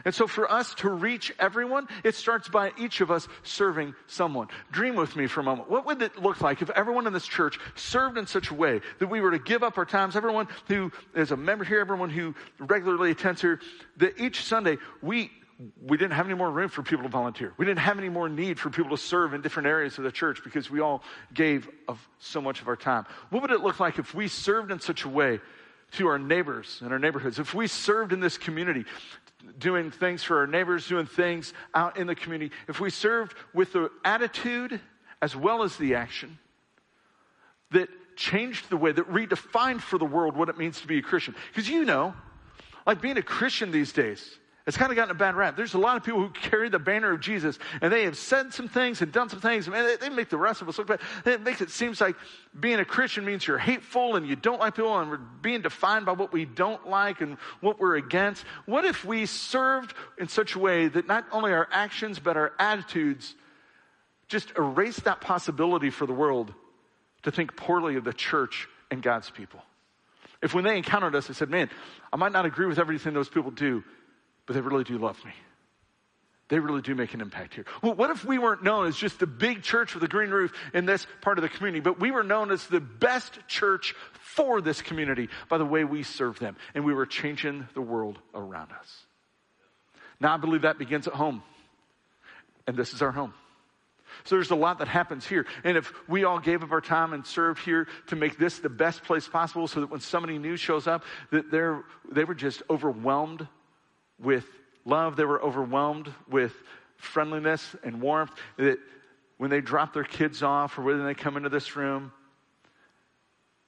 And 0.04 0.14
so 0.14 0.26
for 0.26 0.50
us 0.50 0.74
to 0.76 0.90
reach 0.90 1.32
everyone, 1.38 1.88
it 2.04 2.14
starts 2.14 2.48
by 2.48 2.72
each 2.78 3.00
of 3.00 3.11
us 3.11 3.28
serving 3.42 3.94
someone. 4.06 4.48
Dream 4.72 4.94
with 4.96 5.16
me 5.16 5.26
for 5.26 5.40
a 5.40 5.44
moment. 5.44 5.70
What 5.70 5.87
would 5.87 6.02
it 6.02 6.20
look 6.22 6.40
like 6.40 6.62
if 6.62 6.70
everyone 6.70 7.06
in 7.06 7.12
this 7.12 7.26
church 7.26 7.59
served 7.74 8.18
in 8.18 8.26
such 8.26 8.50
a 8.50 8.54
way 8.54 8.80
that 8.98 9.09
we 9.09 9.20
were 9.20 9.30
to 9.30 9.38
give 9.38 9.62
up 9.62 9.78
our 9.78 9.85
times, 9.85 10.16
everyone 10.16 10.48
who 10.68 10.92
is 11.14 11.30
a 11.30 11.37
member 11.37 11.64
here, 11.64 11.80
everyone 11.80 12.11
who 12.11 12.35
regularly 12.59 13.11
attends 13.11 13.40
here, 13.40 13.61
that 13.96 14.20
each 14.20 14.42
Sunday 14.42 14.78
we 15.02 15.30
we 15.87 15.96
didn't 15.96 16.12
have 16.12 16.26
any 16.26 16.35
more 16.35 16.50
room 16.50 16.68
for 16.68 16.82
people 16.82 17.04
to 17.04 17.09
volunteer. 17.09 17.54
We 17.56 17.64
didn't 17.64 17.80
have 17.80 17.98
any 17.98 18.11
more 18.11 18.28
need 18.28 18.59
for 18.59 18.68
people 18.68 18.90
to 18.90 19.02
serve 19.02 19.32
in 19.32 19.40
different 19.40 19.68
areas 19.68 19.96
of 19.96 20.04
the 20.04 20.12
church 20.12 20.44
because 20.44 20.70
we 20.70 20.80
all 20.80 21.02
gave 21.32 21.68
of 21.88 22.06
so 22.18 22.40
much 22.40 22.61
of 22.61 22.68
our 22.68 22.76
time. 22.76 23.06
What 23.30 23.42
would 23.42 23.50
it 23.50 23.62
look 23.62 23.80
like 23.80 23.98
if 23.98 24.14
we 24.14 24.28
served 24.28 24.70
in 24.70 24.80
such 24.80 25.04
a 25.04 25.09
way 25.09 25.40
to 25.92 26.09
our 26.09 26.18
neighbors 26.18 26.80
and 26.82 26.92
our 26.92 26.98
neighborhoods? 26.98 27.38
If 27.38 27.54
we 27.54 27.68
served 27.68 28.12
in 28.12 28.20
this 28.20 28.37
community 28.37 28.85
doing 29.59 29.90
things 29.90 30.22
for 30.22 30.38
our 30.38 30.46
neighbors, 30.46 30.87
doing 30.88 31.06
things 31.06 31.52
out 31.74 31.96
in 31.96 32.06
the 32.06 32.14
community, 32.14 32.54
if 32.68 32.80
we 32.80 32.90
served 32.90 33.35
with 33.54 33.72
the 33.72 33.90
attitude 34.04 34.80
as 35.22 35.35
well 35.35 35.62
as 35.62 35.76
the 35.76 35.94
action 35.94 36.38
that 37.70 37.88
changed 38.16 38.70
the 38.70 38.76
way, 38.76 38.92
that 38.92 39.11
redefined 39.11 39.80
for 39.80 39.98
the 39.98 40.04
world 40.04 40.37
what 40.37 40.48
it 40.48 40.59
means 40.59 40.80
to 40.80 40.87
be 40.87 40.98
a 40.98 41.02
Christian. 41.02 41.35
Because 41.48 41.68
you 41.68 41.85
know, 41.85 42.14
like 42.87 43.00
being 43.00 43.18
a 43.18 43.22
Christian 43.22 43.70
these 43.70 43.92
days, 43.92 44.38
it's 44.66 44.76
kind 44.76 44.90
of 44.90 44.96
gotten 44.96 45.12
a 45.12 45.18
bad 45.18 45.37
rap. 45.37 45.57
There's 45.57 45.74
a 45.74 45.79
lot 45.79 45.96
of 45.96 46.02
people 46.02 46.20
who 46.20 46.31
carry 46.31 46.68
the 46.68 46.81
banner 46.81 47.12
of 47.12 47.20
Jesus, 47.20 47.57
and 47.81 47.92
they 47.92 48.02
have 48.02 48.16
said 48.16 48.52
some 48.52 48.66
things 48.66 49.00
and 49.00 49.12
done 49.12 49.29
some 49.29 49.40
things. 49.40 49.68
Man, 49.68 49.85
they, 49.85 49.96
they 49.96 50.09
make 50.09 50.29
the 50.29 50.37
rest 50.37 50.61
of 50.61 50.68
us 50.68 50.76
look 50.76 50.88
bad. 50.88 51.00
It 51.24 51.40
makes 51.40 51.61
it 51.61 51.70
seems 51.70 52.00
like 52.00 52.16
being 52.59 52.81
a 52.81 52.85
Christian 52.85 53.24
means 53.24 53.46
you're 53.46 53.59
hateful 53.59 54.16
and 54.16 54.26
you 54.26 54.35
don't 54.35 54.59
like 54.59 54.74
people, 54.74 54.98
and 54.98 55.09
we're 55.09 55.18
being 55.18 55.62
defined 55.62 56.05
by 56.05 56.12
what 56.12 56.33
we 56.33 56.46
don't 56.46 56.88
like 56.88 57.20
and 57.20 57.37
what 57.61 57.79
we're 57.79 57.94
against. 57.94 58.44
What 58.64 58.85
if 58.85 59.05
we 59.05 59.26
served 59.26 59.94
in 60.18 60.26
such 60.26 60.57
a 60.57 60.59
way 60.59 60.88
that 60.88 61.07
not 61.07 61.26
only 61.31 61.52
our 61.52 61.68
actions 61.70 62.18
but 62.18 62.37
our 62.37 62.52
attitudes 62.59 63.37
just 64.26 64.50
erase 64.59 64.98
that 65.00 65.20
possibility 65.20 65.90
for 65.90 66.07
the 66.07 66.12
world 66.12 66.52
to 67.22 67.31
think 67.31 67.55
poorly 67.55 67.94
of 67.94 68.02
the 68.02 68.12
church 68.12 68.66
and 68.90 69.00
God's 69.00 69.31
people? 69.31 69.62
If 70.42 70.55
when 70.55 70.64
they 70.64 70.76
encountered 70.76 71.14
us, 71.14 71.29
they 71.29 71.35
said, 71.35 71.50
"Man, 71.50 71.70
I 72.12 72.16
might 72.16 72.33
not 72.33 72.46
agree 72.46 72.66
with 72.66 72.81
everything 72.81 73.14
those 73.14 73.29
people 73.29 73.52
do." 73.52 73.85
But 74.46 74.54
they 74.54 74.61
really 74.61 74.85
do 74.85 74.98
love 74.98 75.22
me. 75.24 75.32
They 76.48 76.61
really 76.61 76.80
do 76.80 76.94
make 76.94 77.12
an 77.12 77.20
impact 77.20 77.54
here. 77.54 77.64
Well, 77.82 77.94
what 77.94 78.11
if 78.11 78.24
we 78.24 78.38
weren't 78.38 78.62
known 78.62 78.87
as 78.87 78.96
just 78.96 79.18
the 79.18 79.26
big 79.26 79.62
church 79.62 79.94
with 79.94 80.04
a 80.04 80.09
green 80.09 80.30
roof 80.30 80.52
in 80.72 80.87
this 80.87 81.04
part 81.20 81.38
of 81.38 81.42
the 81.42 81.48
community, 81.48 81.80
but 81.80 81.98
we 81.98 82.12
were 82.12 82.22
known 82.22 82.52
as 82.52 82.66
the 82.68 82.78
best 82.78 83.40
church 83.48 83.96
for 84.20 84.61
this 84.61 84.80
community 84.80 85.28
by 85.48 85.59
the 85.59 85.64
way 85.64 85.82
we 85.82 86.04
serve 86.04 86.38
them, 86.38 86.56
and 86.74 86.85
we 86.85 86.94
were 86.94 87.06
changing 87.06 87.66
the 87.74 87.80
world 87.80 88.18
around 88.32 88.70
us? 88.70 89.06
Now, 90.20 90.35
I 90.35 90.37
believe 90.37 90.62
that 90.62 90.78
begins 90.78 91.09
at 91.09 91.14
home, 91.14 91.42
and 92.66 92.76
this 92.76 92.94
is 92.94 93.02
our 93.02 93.12
home. 93.12 93.35
So 94.24 94.37
there's 94.37 94.52
a 94.52 94.56
lot 94.56 94.78
that 94.78 94.88
happens 94.88 95.26
here. 95.26 95.46
And 95.64 95.76
if 95.76 95.92
we 96.09 96.24
all 96.24 96.38
gave 96.38 96.62
up 96.62 96.70
our 96.70 96.80
time 96.80 97.12
and 97.12 97.26
served 97.26 97.64
here 97.64 97.88
to 98.06 98.16
make 98.16 98.38
this 98.38 98.61
the 98.61 98.68
best 98.68 99.02
place 99.02 99.28
possible 99.28 99.66
so 99.66 99.80
that 99.80 99.90
when 99.90 100.00
somebody 100.00 100.38
new 100.38 100.56
shows 100.56 100.87
up, 100.87 101.04
that 101.32 101.50
they're, 101.50 101.82
they 102.11 102.24
were 102.24 102.35
just 102.35 102.62
overwhelmed 102.70 103.46
with 104.18 104.46
love. 104.85 105.16
They 105.16 105.24
were 105.24 105.42
overwhelmed 105.42 106.12
with 106.29 106.55
friendliness 106.96 107.76
and 107.83 108.00
warmth. 108.00 108.33
That 108.57 108.79
when 109.38 109.50
they 109.50 109.61
drop 109.61 109.92
their 109.92 110.05
kids 110.05 110.42
off 110.42 110.79
or 110.79 110.83
when 110.83 111.05
they 111.05 111.14
come 111.14 111.37
into 111.37 111.48
this 111.48 111.76
room, 111.76 112.12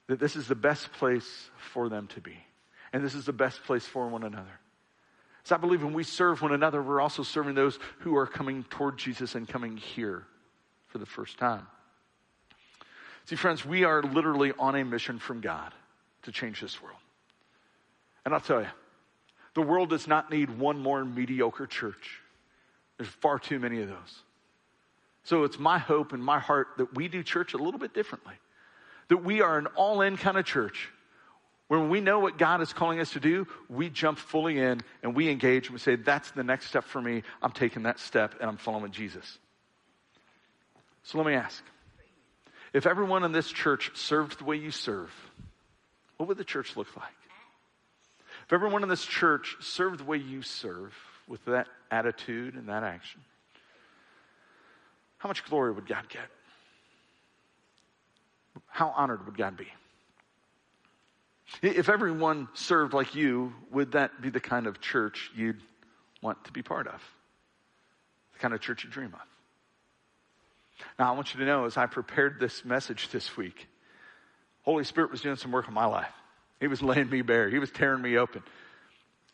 that 0.07 0.19
this 0.19 0.35
is 0.35 0.47
the 0.47 0.55
best 0.55 0.91
place 0.93 1.49
for 1.71 1.89
them 1.89 2.07
to 2.07 2.21
be. 2.21 2.37
And 2.91 3.03
this 3.03 3.13
is 3.13 3.25
the 3.25 3.33
best 3.33 3.63
place 3.63 3.85
for 3.85 4.07
one 4.07 4.23
another. 4.23 4.59
So 5.43 5.55
I 5.55 5.57
believe 5.59 5.83
when 5.83 5.93
we 5.93 6.03
serve 6.03 6.41
one 6.41 6.51
another, 6.51 6.81
we're 6.81 7.01
also 7.01 7.23
serving 7.23 7.55
those 7.55 7.79
who 7.99 8.17
are 8.17 8.27
coming 8.27 8.63
toward 8.69 8.97
Jesus 8.97 9.35
and 9.35 9.47
coming 9.47 9.77
here 9.77 10.25
for 10.87 10.97
the 10.97 11.05
first 11.05 11.37
time. 11.37 11.65
See, 13.25 13.35
friends, 13.35 13.63
we 13.63 13.83
are 13.83 14.01
literally 14.01 14.53
on 14.57 14.75
a 14.75 14.83
mission 14.83 15.19
from 15.19 15.41
God 15.41 15.71
to 16.23 16.31
change 16.31 16.61
this 16.61 16.81
world. 16.81 16.97
And 18.25 18.33
I'll 18.33 18.39
tell 18.39 18.61
you, 18.61 18.67
the 19.53 19.61
world 19.61 19.89
does 19.89 20.07
not 20.07 20.31
need 20.31 20.49
one 20.57 20.79
more 20.79 21.03
mediocre 21.03 21.67
church. 21.67 22.21
There's 22.97 23.09
far 23.09 23.39
too 23.39 23.59
many 23.59 23.81
of 23.81 23.89
those. 23.89 24.23
So 25.23 25.43
it's 25.43 25.59
my 25.59 25.77
hope 25.77 26.13
and 26.13 26.23
my 26.23 26.39
heart 26.39 26.67
that 26.77 26.95
we 26.95 27.07
do 27.07 27.23
church 27.23 27.53
a 27.53 27.57
little 27.57 27.79
bit 27.79 27.93
differently. 27.93 28.35
That 29.09 29.17
we 29.17 29.41
are 29.41 29.57
an 29.57 29.67
all 29.75 30.01
in 30.01 30.17
kind 30.17 30.37
of 30.37 30.45
church 30.45 30.89
when 31.69 31.89
we 31.89 32.01
know 32.01 32.17
what 32.17 32.39
God 32.39 32.61
is 32.61 32.73
calling 32.73 32.99
us 32.99 33.11
to 33.11 33.19
do, 33.19 33.47
we 33.69 33.91
jump 33.91 34.17
fully 34.17 34.57
in 34.57 34.81
and 35.03 35.15
we 35.15 35.29
engage 35.29 35.67
and 35.67 35.73
we 35.73 35.79
say, 35.79 35.95
That's 35.95 36.31
the 36.31 36.43
next 36.43 36.65
step 36.65 36.83
for 36.83 36.99
me. 36.99 37.21
I'm 37.43 37.51
taking 37.51 37.83
that 37.83 37.99
step 37.99 38.33
and 38.41 38.49
I'm 38.49 38.57
following 38.57 38.91
Jesus. 38.91 39.37
So 41.03 41.19
let 41.19 41.27
me 41.27 41.35
ask 41.35 41.63
if 42.73 42.87
everyone 42.87 43.23
in 43.23 43.31
this 43.31 43.47
church 43.47 43.91
served 43.93 44.39
the 44.39 44.45
way 44.45 44.57
you 44.57 44.71
serve, 44.71 45.13
what 46.17 46.27
would 46.27 46.37
the 46.37 46.43
church 46.43 46.75
look 46.75 46.87
like? 46.97 47.05
If 48.49 48.53
everyone 48.53 48.81
in 48.81 48.89
this 48.89 49.05
church 49.05 49.57
served 49.59 49.99
the 49.99 50.05
way 50.05 50.17
you 50.17 50.41
serve 50.41 50.91
with 51.27 51.45
that 51.45 51.67
attitude 51.91 52.55
and 52.55 52.67
that 52.67 52.81
action, 52.81 53.21
how 55.19 55.29
much 55.29 55.45
glory 55.45 55.71
would 55.71 55.87
God 55.87 56.09
get? 56.09 56.25
How 58.65 58.91
honored 58.97 59.23
would 59.27 59.37
God 59.37 59.55
be? 59.55 59.67
If 61.61 61.89
everyone 61.89 62.47
served 62.55 62.95
like 62.95 63.13
you, 63.13 63.53
would 63.69 63.91
that 63.91 64.19
be 64.19 64.31
the 64.31 64.39
kind 64.39 64.65
of 64.65 64.81
church 64.81 65.29
you'd 65.35 65.61
want 66.23 66.43
to 66.45 66.51
be 66.51 66.63
part 66.63 66.87
of? 66.87 67.03
The 68.33 68.39
kind 68.39 68.55
of 68.55 68.61
church 68.61 68.83
you 68.83 68.89
dream 68.89 69.13
of? 69.13 70.85
Now, 70.97 71.13
I 71.13 71.15
want 71.15 71.35
you 71.35 71.39
to 71.41 71.45
know 71.45 71.65
as 71.65 71.77
I 71.77 71.85
prepared 71.85 72.39
this 72.39 72.65
message 72.65 73.09
this 73.09 73.37
week, 73.37 73.67
Holy 74.63 74.85
Spirit 74.85 75.11
was 75.11 75.21
doing 75.21 75.35
some 75.35 75.51
work 75.51 75.67
in 75.67 75.73
my 75.75 75.85
life. 75.85 76.13
He 76.59 76.67
was 76.67 76.81
laying 76.81 77.09
me 77.09 77.21
bare, 77.21 77.49
He 77.49 77.59
was 77.59 77.71
tearing 77.71 78.01
me 78.01 78.17
open. 78.17 78.43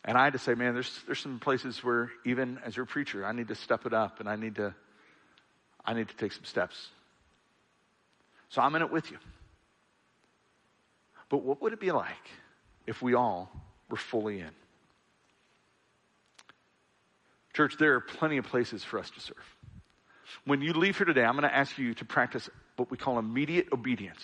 And 0.04 0.16
I 0.16 0.22
had 0.24 0.34
to 0.34 0.38
say, 0.38 0.54
man, 0.54 0.74
there's, 0.74 1.00
there's 1.06 1.18
some 1.18 1.40
places 1.40 1.82
where 1.82 2.10
even 2.24 2.60
as 2.64 2.76
your 2.76 2.86
preacher, 2.86 3.26
I 3.26 3.32
need 3.32 3.48
to 3.48 3.56
step 3.56 3.86
it 3.86 3.92
up 3.92 4.20
and 4.20 4.28
I 4.28 4.36
need 4.36 4.54
to, 4.56 4.72
I 5.84 5.94
need 5.94 6.08
to 6.08 6.16
take 6.16 6.32
some 6.32 6.44
steps. 6.44 6.90
So 8.50 8.62
I'm 8.62 8.74
in 8.76 8.82
it 8.82 8.92
with 8.92 9.10
you. 9.10 9.18
But 11.28 11.38
what 11.38 11.60
would 11.60 11.72
it 11.72 11.80
be 11.80 11.90
like 11.90 12.30
if 12.86 13.02
we 13.02 13.14
all 13.14 13.50
were 13.90 13.96
fully 13.96 14.38
in? 14.38 14.50
Church, 17.52 17.76
there 17.78 17.94
are 17.94 18.00
plenty 18.00 18.36
of 18.36 18.44
places 18.44 18.84
for 18.84 18.98
us 18.98 19.10
to 19.10 19.20
serve. 19.20 19.56
When 20.44 20.60
you 20.60 20.72
leave 20.72 20.96
here 20.96 21.06
today, 21.06 21.24
I'm 21.24 21.32
going 21.32 21.48
to 21.48 21.54
ask 21.54 21.78
you 21.78 21.94
to 21.94 22.04
practice 22.04 22.48
what 22.76 22.90
we 22.90 22.96
call 22.96 23.18
immediate 23.18 23.68
obedience, 23.72 24.22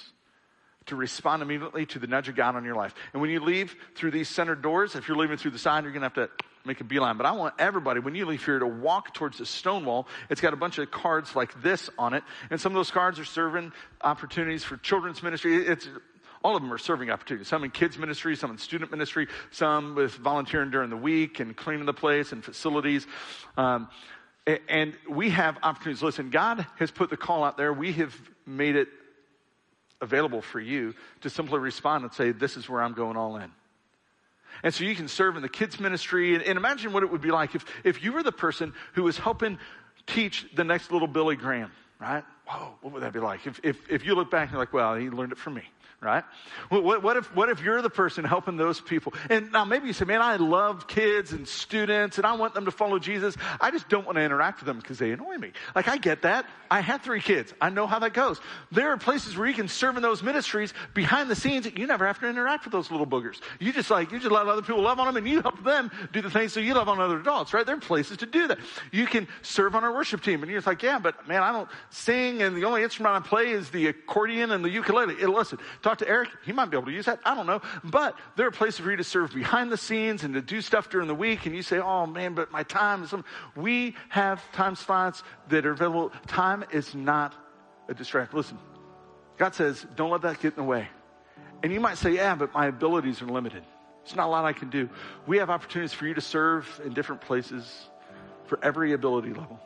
to 0.87 0.97
respond 0.97 1.43
immediately 1.43 1.87
to 1.87 1.99
the 1.99 2.07
nudge 2.07 2.29
of 2.29 2.37
God 2.37 2.57
on 2.57 2.65
your 2.65 2.75
life. 2.75 2.95
And 3.13 3.21
when 3.21 3.31
you 3.31 3.41
leave 3.41 3.77
through 3.95 4.11
these 4.11 4.29
center 4.29 4.55
doors, 4.55 4.95
if 4.95 5.09
you're 5.09 5.17
leaving 5.17 5.37
through 5.37 5.53
the 5.53 5.59
side, 5.59 5.85
you're 5.85 5.93
going 5.93 6.03
to 6.03 6.07
have 6.07 6.29
to 6.29 6.45
make 6.65 6.81
a 6.81 6.85
beeline. 6.85 7.17
But 7.17 7.27
I 7.27 7.33
want 7.33 7.55
everybody, 7.59 8.01
when 8.01 8.15
you 8.15 8.27
leave 8.27 8.45
here, 8.45 8.59
to 8.59 8.67
walk 8.67 9.15
towards 9.15 9.39
the 9.39 9.47
stone 9.47 9.85
wall. 9.85 10.07
It's 10.31 10.41
got 10.41 10.53
a 10.53 10.57
bunch 10.57 10.79
of 10.79 10.91
cards 10.91 11.35
like 11.35 11.61
this 11.63 11.91
on 11.99 12.15
it. 12.15 12.23
And 12.51 12.61
some 12.61 12.73
of 12.73 12.77
those 12.77 12.91
cards 12.91 13.19
are 13.19 13.25
serving 13.25 13.73
opportunities 14.01 14.65
for 14.65 14.77
children's 14.77 15.23
ministry. 15.23 15.57
It's 15.57 15.89
all 16.45 16.57
of 16.57 16.63
them 16.63 16.73
are 16.73 16.79
serving 16.79 17.11
opportunities. 17.11 17.49
Some 17.49 17.63
in 17.65 17.71
kids 17.71 17.99
ministry, 17.99 18.35
some 18.37 18.51
in 18.51 18.59
student 18.59 18.91
ministry, 18.91 19.29
some 19.51 19.95
with 19.95 20.13
volunteering 20.15 20.71
during 20.71 20.91
the 20.91 20.97
week 20.97 21.39
and 21.41 21.57
cleaning 21.57 21.87
the 21.87 21.95
place 21.95 22.33
and 22.33 22.45
facilities. 22.45 23.07
Um, 23.57 23.89
and 24.69 24.95
we 25.09 25.31
have 25.31 25.57
opportunities. 25.63 26.03
Listen, 26.03 26.31
God 26.31 26.67
has 26.77 26.91
put 26.91 27.11
the 27.11 27.17
call 27.17 27.45
out 27.45 27.57
there. 27.57 27.73
We 27.73 27.93
have 27.93 28.17
made 28.45 28.75
it 28.75 28.89
available 30.03 30.43
for 30.43 30.61
you 30.61 30.95
to 31.23 31.31
simply 31.31 31.59
respond 31.59 32.05
and 32.05 32.13
say, 32.13 32.33
This 32.33 32.59
is 32.59 32.69
where 32.69 32.83
I'm 32.83 32.93
going 32.93 33.17
all 33.17 33.37
in. 33.37 33.51
And 34.63 34.75
so 34.75 34.85
you 34.85 34.95
can 34.95 35.09
serve 35.09 35.37
in 35.37 35.43
the 35.43 35.49
kids 35.49 35.81
ministry 35.81 36.35
and, 36.35 36.43
and, 36.43 36.59
imagine 36.59 36.93
what 36.93 37.03
it 37.03 37.11
would 37.11 37.23
be 37.23 37.31
like 37.31 37.55
if, 37.55 37.65
if 37.85 38.05
you 38.05 38.13
were 38.13 38.23
the 38.23 38.33
person 38.33 38.75
who 38.93 39.05
was 39.05 39.17
helping 39.17 39.59
teach 40.07 40.47
the 40.55 40.65
next 40.65 40.93
little 40.93 41.09
Billy 41.09 41.37
Graham, 41.37 41.73
right? 41.99 42.25
Whoa, 42.53 42.75
what 42.83 42.93
would 42.93 43.03
that 43.03 43.13
be 43.13 43.21
like? 43.21 43.47
If, 43.47 43.61
if, 43.63 43.91
if 43.91 44.05
you 44.05 44.15
look 44.15 44.31
back 44.31 44.43
and 44.43 44.53
you're 44.53 44.61
like, 44.61 44.73
well, 44.73 44.95
he 44.95 45.09
learned 45.09 45.33
it 45.33 45.39
from 45.39 45.55
me 45.55 45.63
right? 46.03 46.25
What, 46.69 47.03
what, 47.03 47.17
if, 47.17 47.35
what 47.35 47.49
if 47.49 47.63
you're 47.63 47.81
the 47.81 47.89
person 47.89 48.25
helping 48.25 48.57
those 48.57 48.81
people? 48.81 49.15
And 49.31 49.53
now 49.53 49.65
maybe 49.65 49.87
you 49.87 49.93
say, 49.93 50.05
man, 50.05 50.21
I 50.21 50.35
love 50.35 50.89
kids 50.89 51.33
and 51.33 51.47
students 51.47 52.19
and 52.19 52.27
I 52.27 52.33
want 52.33 52.55
them 52.55 52.65
to 52.65 52.73
follow 52.73 52.99
Jesus. 52.99 53.37
I 53.61 53.71
just 53.71 53.89
don't 53.89 54.05
want 54.05 54.17
to 54.17 54.23
interact 54.23 54.61
with 54.61 54.67
them 54.67 54.79
because 54.79 54.99
they 54.99 55.13
annoy 55.13 55.37
me. 55.37 55.53
Like, 55.77 55.87
I 55.87 55.99
get 55.99 56.23
that. 56.23 56.47
I 56.71 56.81
had 56.81 57.03
three 57.03 57.21
kids. 57.21 57.55
I 57.61 57.71
know 57.71 57.87
how 57.87 58.01
that 58.01 58.15
goes. 58.15 58.41
There 58.73 58.91
are 58.91 58.97
places 58.97 59.37
where 59.37 59.47
you 59.47 59.55
can 59.55 59.69
serve 59.69 59.97
in 59.97 60.03
those 60.03 60.25
ministries 60.25 60.75
behind 60.93 61.31
the 61.31 61.37
scenes 61.37 61.65
that 61.65 61.79
you 61.79 61.87
never 61.87 62.05
have 62.05 62.19
to 62.19 62.29
interact 62.29 62.65
with 62.65 62.73
those 62.73 62.91
little 62.91 63.07
boogers. 63.07 63.41
You 63.61 63.73
just 63.73 63.91
like, 63.91 64.11
you 64.11 64.19
just 64.19 64.33
let 64.33 64.49
other 64.49 64.63
people 64.63 64.83
love 64.83 64.99
on 64.99 65.07
them 65.07 65.17
and 65.17 65.29
you 65.29 65.41
help 65.41 65.63
them 65.63 65.91
do 66.13 66.21
the 66.21 66.31
things 66.31 66.53
so 66.53 66.59
you 66.59 66.75
love 66.75 66.89
on 66.89 66.99
other 66.99 67.21
adults, 67.21 67.55
right? 67.55 67.65
There 67.65 67.77
are 67.77 67.81
places 67.81 68.17
to 68.19 68.27
do 68.27 68.49
that. 68.49 68.59
You 68.91 69.07
can 69.07 69.29
serve 69.43 69.77
on 69.77 69.85
our 69.85 69.93
worship 69.93 70.23
team 70.23 70.43
and 70.43 70.51
you're 70.51 70.59
just 70.59 70.67
like, 70.67 70.83
yeah, 70.83 70.99
but 70.99 71.29
man, 71.29 71.45
I 71.45 71.53
don't 71.53 71.69
sing 71.91 72.42
and 72.43 72.57
the 72.57 72.65
only 72.65 72.83
instrument 72.83 73.15
I 73.17 73.27
play 73.27 73.51
is 73.51 73.71
the 73.71 73.87
accordion 73.89 74.51
and 74.51 74.65
the 74.65 74.71
ukulele. 74.71 75.15
listen, 75.15 75.59
talk 75.83 75.99
to 75.99 76.09
Eric. 76.09 76.29
He 76.45 76.53
might 76.53 76.71
be 76.71 76.77
able 76.77 76.87
to 76.87 76.93
use 76.93 77.07
that. 77.07 77.21
I 77.25 77.35
don't 77.35 77.47
know. 77.47 77.63
But 77.85 78.19
there 78.37 78.47
are 78.47 78.51
places 78.51 78.81
for 78.81 78.91
you 78.91 78.97
to 78.97 79.05
serve 79.05 79.35
behind 79.35 79.73
the 79.73 79.77
scenes 79.77 80.25
and 80.25 80.35
to 80.35 80.43
do 80.43 80.61
stuff 80.61 80.91
during 80.91 81.09
the 81.09 81.15
week. 81.15 81.47
And 81.47 81.55
you 81.55 81.63
say, 81.63 81.79
oh 81.79 82.07
man, 82.07 82.35
but 82.35 82.51
my 82.51 82.63
time 82.63 83.05
is. 83.05 83.11
Something. 83.11 83.31
We 83.57 83.95
have 84.09 84.43
time 84.53 84.75
slots 84.75 85.23
that 85.49 85.67
are 85.67 85.73
available. 85.73 86.11
Time 86.27 86.65
is 86.73 86.95
not 86.95 87.35
a 87.89 87.95
distraction. 87.95 88.37
Listen, 88.37 88.59
God 89.39 89.55
says, 89.55 89.87
don't 89.97 90.11
let 90.11 90.23
that 90.23 90.41
get 90.41 90.53
in 90.53 90.57
the 90.57 90.63
way. 90.65 90.89
And 91.63 91.73
you 91.73 91.81
might 91.81 91.99
say, 91.99 92.13
yeah, 92.13 92.35
but 92.35 92.53
my 92.53 92.67
abilities 92.67 93.23
are 93.23 93.27
limited. 93.27 93.63
It's 94.03 94.17
not 94.17 94.27
a 94.27 94.31
lot 94.31 94.45
I 94.45 94.53
can 94.53 94.71
do. 94.71 94.89
We 95.27 95.39
have 95.39 95.51
opportunities 95.51 95.93
for 95.93 96.07
you 96.07 96.15
to 96.15 96.21
serve 96.21 96.81
in 96.85 96.93
different 96.93 97.21
places 97.21 97.87
for 98.47 98.59
every 98.63 98.93
ability 98.93 99.33
level. 99.33 99.61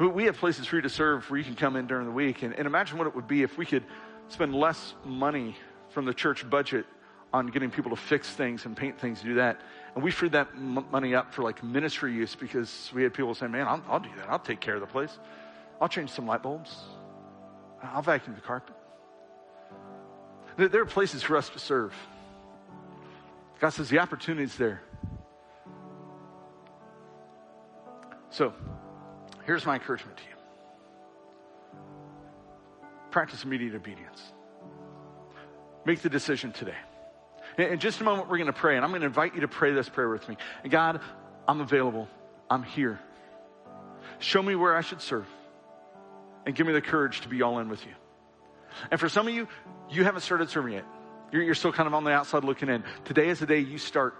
We 0.00 0.24
have 0.24 0.38
places 0.38 0.66
for 0.66 0.76
you 0.76 0.82
to 0.82 0.88
serve 0.88 1.30
where 1.30 1.38
you 1.38 1.44
can 1.44 1.56
come 1.56 1.76
in 1.76 1.86
during 1.86 2.06
the 2.06 2.12
week. 2.12 2.42
And, 2.42 2.54
and 2.54 2.66
imagine 2.66 2.96
what 2.96 3.06
it 3.06 3.14
would 3.14 3.28
be 3.28 3.42
if 3.42 3.58
we 3.58 3.66
could 3.66 3.84
spend 4.28 4.54
less 4.54 4.94
money 5.04 5.56
from 5.90 6.06
the 6.06 6.14
church 6.14 6.48
budget 6.48 6.86
on 7.34 7.48
getting 7.48 7.70
people 7.70 7.90
to 7.90 7.96
fix 7.96 8.30
things 8.30 8.64
and 8.64 8.74
paint 8.76 8.98
things 8.98 9.20
do 9.20 9.34
that. 9.34 9.60
And 9.94 10.02
we 10.02 10.10
freed 10.10 10.32
that 10.32 10.48
m- 10.54 10.86
money 10.90 11.14
up 11.14 11.34
for 11.34 11.42
like 11.42 11.62
ministry 11.62 12.14
use 12.14 12.34
because 12.34 12.90
we 12.94 13.02
had 13.02 13.12
people 13.12 13.34
saying, 13.34 13.52
man, 13.52 13.68
I'll, 13.68 13.82
I'll 13.88 14.00
do 14.00 14.08
that. 14.16 14.30
I'll 14.30 14.38
take 14.38 14.60
care 14.60 14.74
of 14.74 14.80
the 14.80 14.86
place. 14.86 15.18
I'll 15.80 15.88
change 15.88 16.10
some 16.10 16.26
light 16.26 16.42
bulbs. 16.42 16.74
I'll 17.82 18.02
vacuum 18.02 18.34
the 18.34 18.40
carpet. 18.40 18.74
There 20.56 20.80
are 20.80 20.86
places 20.86 21.22
for 21.22 21.36
us 21.36 21.48
to 21.50 21.58
serve. 21.58 21.94
God 23.60 23.70
says 23.70 23.88
the 23.90 23.98
opportunity's 23.98 24.56
there. 24.56 24.82
So, 28.30 28.54
Here's 29.44 29.64
my 29.66 29.74
encouragement 29.74 30.16
to 30.18 30.22
you 30.24 30.30
practice 33.10 33.42
immediate 33.42 33.74
obedience. 33.74 34.20
Make 35.84 36.00
the 36.00 36.08
decision 36.08 36.52
today. 36.52 36.76
In 37.58 37.80
just 37.80 38.00
a 38.00 38.04
moment, 38.04 38.28
we're 38.28 38.36
going 38.36 38.46
to 38.46 38.52
pray, 38.52 38.76
and 38.76 38.84
I'm 38.84 38.90
going 38.92 39.00
to 39.00 39.06
invite 39.06 39.34
you 39.34 39.40
to 39.40 39.48
pray 39.48 39.72
this 39.72 39.88
prayer 39.88 40.08
with 40.08 40.28
me. 40.28 40.36
God, 40.68 41.00
I'm 41.48 41.60
available. 41.60 42.08
I'm 42.48 42.62
here. 42.62 43.00
Show 44.20 44.42
me 44.42 44.54
where 44.54 44.76
I 44.76 44.82
should 44.82 45.00
serve, 45.00 45.26
and 46.46 46.54
give 46.54 46.66
me 46.66 46.72
the 46.72 46.80
courage 46.80 47.22
to 47.22 47.28
be 47.28 47.42
all 47.42 47.58
in 47.58 47.68
with 47.68 47.84
you. 47.84 47.92
And 48.90 49.00
for 49.00 49.08
some 49.08 49.26
of 49.26 49.34
you, 49.34 49.48
you 49.90 50.04
haven't 50.04 50.20
started 50.20 50.50
serving 50.50 50.74
yet. 50.74 50.84
You're, 51.32 51.42
you're 51.42 51.54
still 51.54 51.72
kind 51.72 51.86
of 51.86 51.94
on 51.94 52.04
the 52.04 52.12
outside 52.12 52.44
looking 52.44 52.68
in. 52.68 52.84
Today 53.04 53.28
is 53.28 53.40
the 53.40 53.46
day 53.46 53.58
you 53.58 53.78
start. 53.78 54.14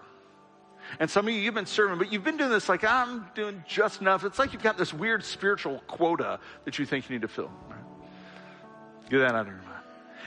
And 0.99 1.11
some 1.11 1.28
of 1.28 1.34
you, 1.34 1.41
you've 1.41 1.55
been 1.55 1.66
serving, 1.66 1.99
but 1.99 2.12
you've 2.12 2.24
been 2.24 2.36
doing 2.36 2.51
this 2.51 2.68
like, 2.68 2.84
I'm 2.84 3.26
doing 3.34 3.64
just 3.66 4.01
enough. 4.01 4.24
It's 4.24 4.38
like 4.38 4.53
you've 4.53 4.62
got 4.62 4.76
this 4.76 4.93
weird 4.93 5.24
spiritual 5.24 5.80
quota 5.86 6.41
that 6.64 6.78
you 6.78 6.86
think 6.86 7.09
you 7.09 7.14
need 7.14 7.22
to 7.22 7.28
fill. 7.28 7.51
Right? 7.68 7.78
Get 9.09 9.18
that 9.18 9.34
out 9.34 9.43
of 9.43 9.47
your 9.47 9.57
mind. 9.57 9.66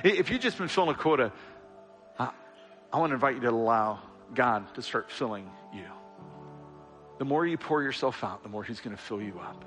If 0.03 0.30
you've 0.30 0.41
just 0.41 0.57
been 0.57 0.68
filling 0.68 0.91
a 0.91 0.97
quota, 0.97 1.32
I, 2.18 2.32
I 2.91 2.99
want 2.99 3.11
to 3.11 3.16
invite 3.16 3.36
you 3.36 3.41
to 3.41 3.49
allow 3.49 3.99
God 4.34 4.74
to 4.76 4.82
start 4.82 5.11
filling 5.11 5.49
you. 5.74 5.86
The 7.20 7.26
more 7.26 7.45
you 7.45 7.57
pour 7.57 7.84
yourself 7.84 8.24
out, 8.24 8.43
the 8.43 8.49
more 8.49 8.64
He's 8.64 8.82
going 8.82 8.95
to 8.95 9.01
fill 9.01 9.22
you 9.22 9.39
up. 9.39 9.64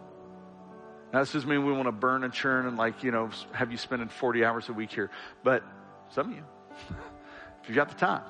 Now, 1.13 1.21
this 1.21 1.33
doesn't 1.33 1.49
mean 1.49 1.65
we 1.65 1.73
want 1.73 1.87
to 1.87 1.93
burn 1.93 2.25
and 2.25 2.33
churn 2.33 2.67
and, 2.67 2.77
like, 2.77 3.05
you 3.05 3.13
know, 3.13 3.31
have 3.53 3.71
you 3.71 3.79
spending 3.79 4.09
40 4.09 4.45
hours 4.45 4.69
a 4.69 4.73
week 4.73 4.91
here. 4.91 5.11
But 5.45 5.63
some 6.11 6.31
of 6.31 6.37
you, 6.37 6.43
if 7.63 7.69
you've 7.69 7.77
got 7.77 7.89
the 7.89 7.95
time, 7.95 8.25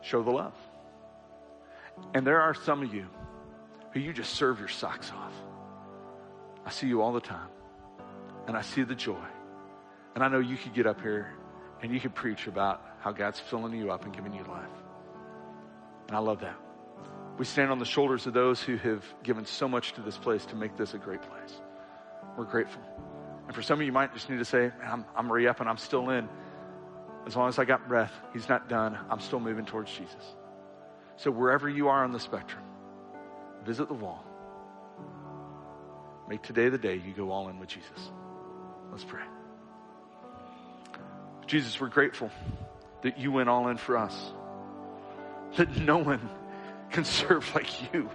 show 0.00 0.22
the 0.22 0.30
love. 0.30 0.54
And 2.14 2.26
there 2.26 2.40
are 2.40 2.54
some 2.54 2.82
of 2.82 2.94
you 2.94 3.06
who 3.92 4.00
you 4.00 4.12
just 4.12 4.34
serve 4.34 4.58
your 4.58 4.68
socks 4.68 5.10
off. 5.10 5.32
I 6.64 6.70
see 6.70 6.86
you 6.86 7.02
all 7.02 7.12
the 7.12 7.20
time. 7.20 7.48
And 8.46 8.56
I 8.56 8.62
see 8.62 8.82
the 8.82 8.94
joy. 8.94 9.24
And 10.14 10.22
I 10.22 10.28
know 10.28 10.40
you 10.40 10.56
could 10.56 10.74
get 10.74 10.86
up 10.86 11.00
here 11.00 11.34
and 11.80 11.92
you 11.92 12.00
could 12.00 12.14
preach 12.14 12.46
about 12.46 12.82
how 13.00 13.12
God's 13.12 13.40
filling 13.40 13.74
you 13.74 13.90
up 13.90 14.04
and 14.04 14.14
giving 14.14 14.32
you 14.32 14.44
life. 14.44 14.68
And 16.08 16.16
I 16.16 16.20
love 16.20 16.40
that. 16.40 16.56
We 17.38 17.44
stand 17.44 17.70
on 17.70 17.78
the 17.78 17.84
shoulders 17.84 18.26
of 18.26 18.34
those 18.34 18.60
who 18.60 18.76
have 18.76 19.04
given 19.22 19.46
so 19.46 19.68
much 19.68 19.94
to 19.94 20.02
this 20.02 20.18
place 20.18 20.44
to 20.46 20.56
make 20.56 20.76
this 20.76 20.94
a 20.94 20.98
great 20.98 21.22
place. 21.22 21.60
We're 22.36 22.44
grateful. 22.44 22.82
And 23.46 23.54
for 23.54 23.62
some 23.62 23.80
of 23.80 23.86
you, 23.86 23.92
might 23.92 24.12
just 24.14 24.30
need 24.30 24.38
to 24.38 24.44
say, 24.44 24.70
I'm, 24.84 25.04
I'm 25.16 25.30
re 25.32 25.46
and 25.46 25.68
I'm 25.68 25.78
still 25.78 26.10
in. 26.10 26.28
As 27.26 27.36
long 27.36 27.48
as 27.48 27.58
I 27.58 27.64
got 27.64 27.88
breath, 27.88 28.12
He's 28.32 28.48
not 28.48 28.68
done. 28.68 28.98
I'm 29.10 29.20
still 29.20 29.40
moving 29.40 29.64
towards 29.64 29.90
Jesus. 29.90 30.36
So 31.16 31.30
wherever 31.30 31.68
you 31.68 31.88
are 31.88 32.04
on 32.04 32.12
the 32.12 32.20
spectrum, 32.20 32.62
visit 33.64 33.88
the 33.88 33.94
wall. 33.94 34.24
Make 36.28 36.42
today 36.42 36.68
the 36.68 36.78
day 36.78 36.96
you 36.96 37.12
go 37.12 37.30
all 37.30 37.48
in 37.48 37.58
with 37.58 37.68
Jesus. 37.68 38.10
Let's 38.90 39.04
pray. 39.04 39.22
Jesus, 41.46 41.80
we're 41.80 41.88
grateful 41.88 42.30
that 43.02 43.18
you 43.18 43.32
went 43.32 43.48
all 43.48 43.68
in 43.68 43.76
for 43.76 43.96
us, 43.96 44.32
that 45.56 45.76
no 45.76 45.98
one 45.98 46.28
can 46.90 47.04
serve 47.04 47.54
like 47.54 47.92
you. 47.92 48.08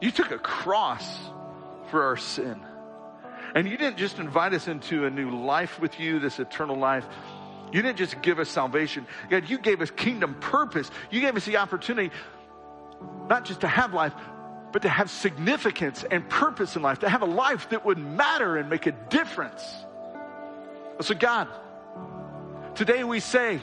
You 0.00 0.10
took 0.10 0.30
a 0.30 0.38
cross 0.38 1.18
for 1.90 2.04
our 2.04 2.16
sin. 2.16 2.60
And 3.54 3.68
you 3.68 3.76
didn't 3.76 3.98
just 3.98 4.18
invite 4.18 4.52
us 4.52 4.68
into 4.68 5.04
a 5.06 5.10
new 5.10 5.30
life 5.30 5.80
with 5.80 6.00
you, 6.00 6.18
this 6.18 6.40
eternal 6.40 6.76
life. 6.76 7.06
You 7.72 7.82
didn't 7.82 7.98
just 7.98 8.22
give 8.22 8.38
us 8.38 8.48
salvation. 8.48 9.06
God, 9.30 9.48
you 9.48 9.58
gave 9.58 9.80
us 9.80 9.90
kingdom 9.90 10.34
purpose. 10.40 10.90
You 11.10 11.20
gave 11.20 11.36
us 11.36 11.44
the 11.44 11.56
opportunity 11.56 12.14
not 13.28 13.44
just 13.44 13.60
to 13.62 13.68
have 13.68 13.94
life, 13.94 14.12
but 14.72 14.82
to 14.82 14.88
have 14.88 15.10
significance 15.10 16.04
and 16.08 16.28
purpose 16.28 16.76
in 16.76 16.82
life, 16.82 17.00
to 17.00 17.08
have 17.08 17.22
a 17.22 17.26
life 17.26 17.70
that 17.70 17.84
would 17.84 17.98
matter 17.98 18.56
and 18.56 18.68
make 18.68 18.86
a 18.86 18.92
difference. 18.92 19.62
So, 21.00 21.14
God, 21.14 21.48
today 22.74 23.04
we 23.04 23.20
say, 23.20 23.60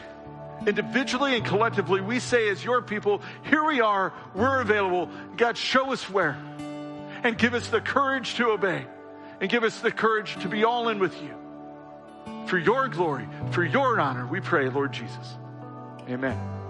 individually 0.65 1.35
and 1.35 1.45
collectively, 1.45 2.01
we 2.01 2.19
say 2.19 2.49
as 2.49 2.63
your 2.63 2.81
people, 2.81 3.21
here 3.43 3.63
we 3.63 3.81
are, 3.81 4.13
we're 4.35 4.61
available. 4.61 5.09
God, 5.37 5.57
show 5.57 5.91
us 5.91 6.09
where 6.09 6.37
and 7.23 7.37
give 7.37 7.53
us 7.53 7.67
the 7.67 7.81
courage 7.81 8.35
to 8.35 8.51
obey 8.51 8.85
and 9.39 9.49
give 9.49 9.63
us 9.63 9.79
the 9.79 9.91
courage 9.91 10.37
to 10.41 10.47
be 10.47 10.63
all 10.63 10.89
in 10.89 10.99
with 10.99 11.21
you. 11.21 11.40
For 12.45 12.57
your 12.57 12.87
glory, 12.87 13.27
for 13.51 13.63
your 13.63 13.99
honor, 13.99 14.27
we 14.27 14.39
pray, 14.39 14.69
Lord 14.69 14.91
Jesus. 14.91 15.37
Amen. 16.09 16.60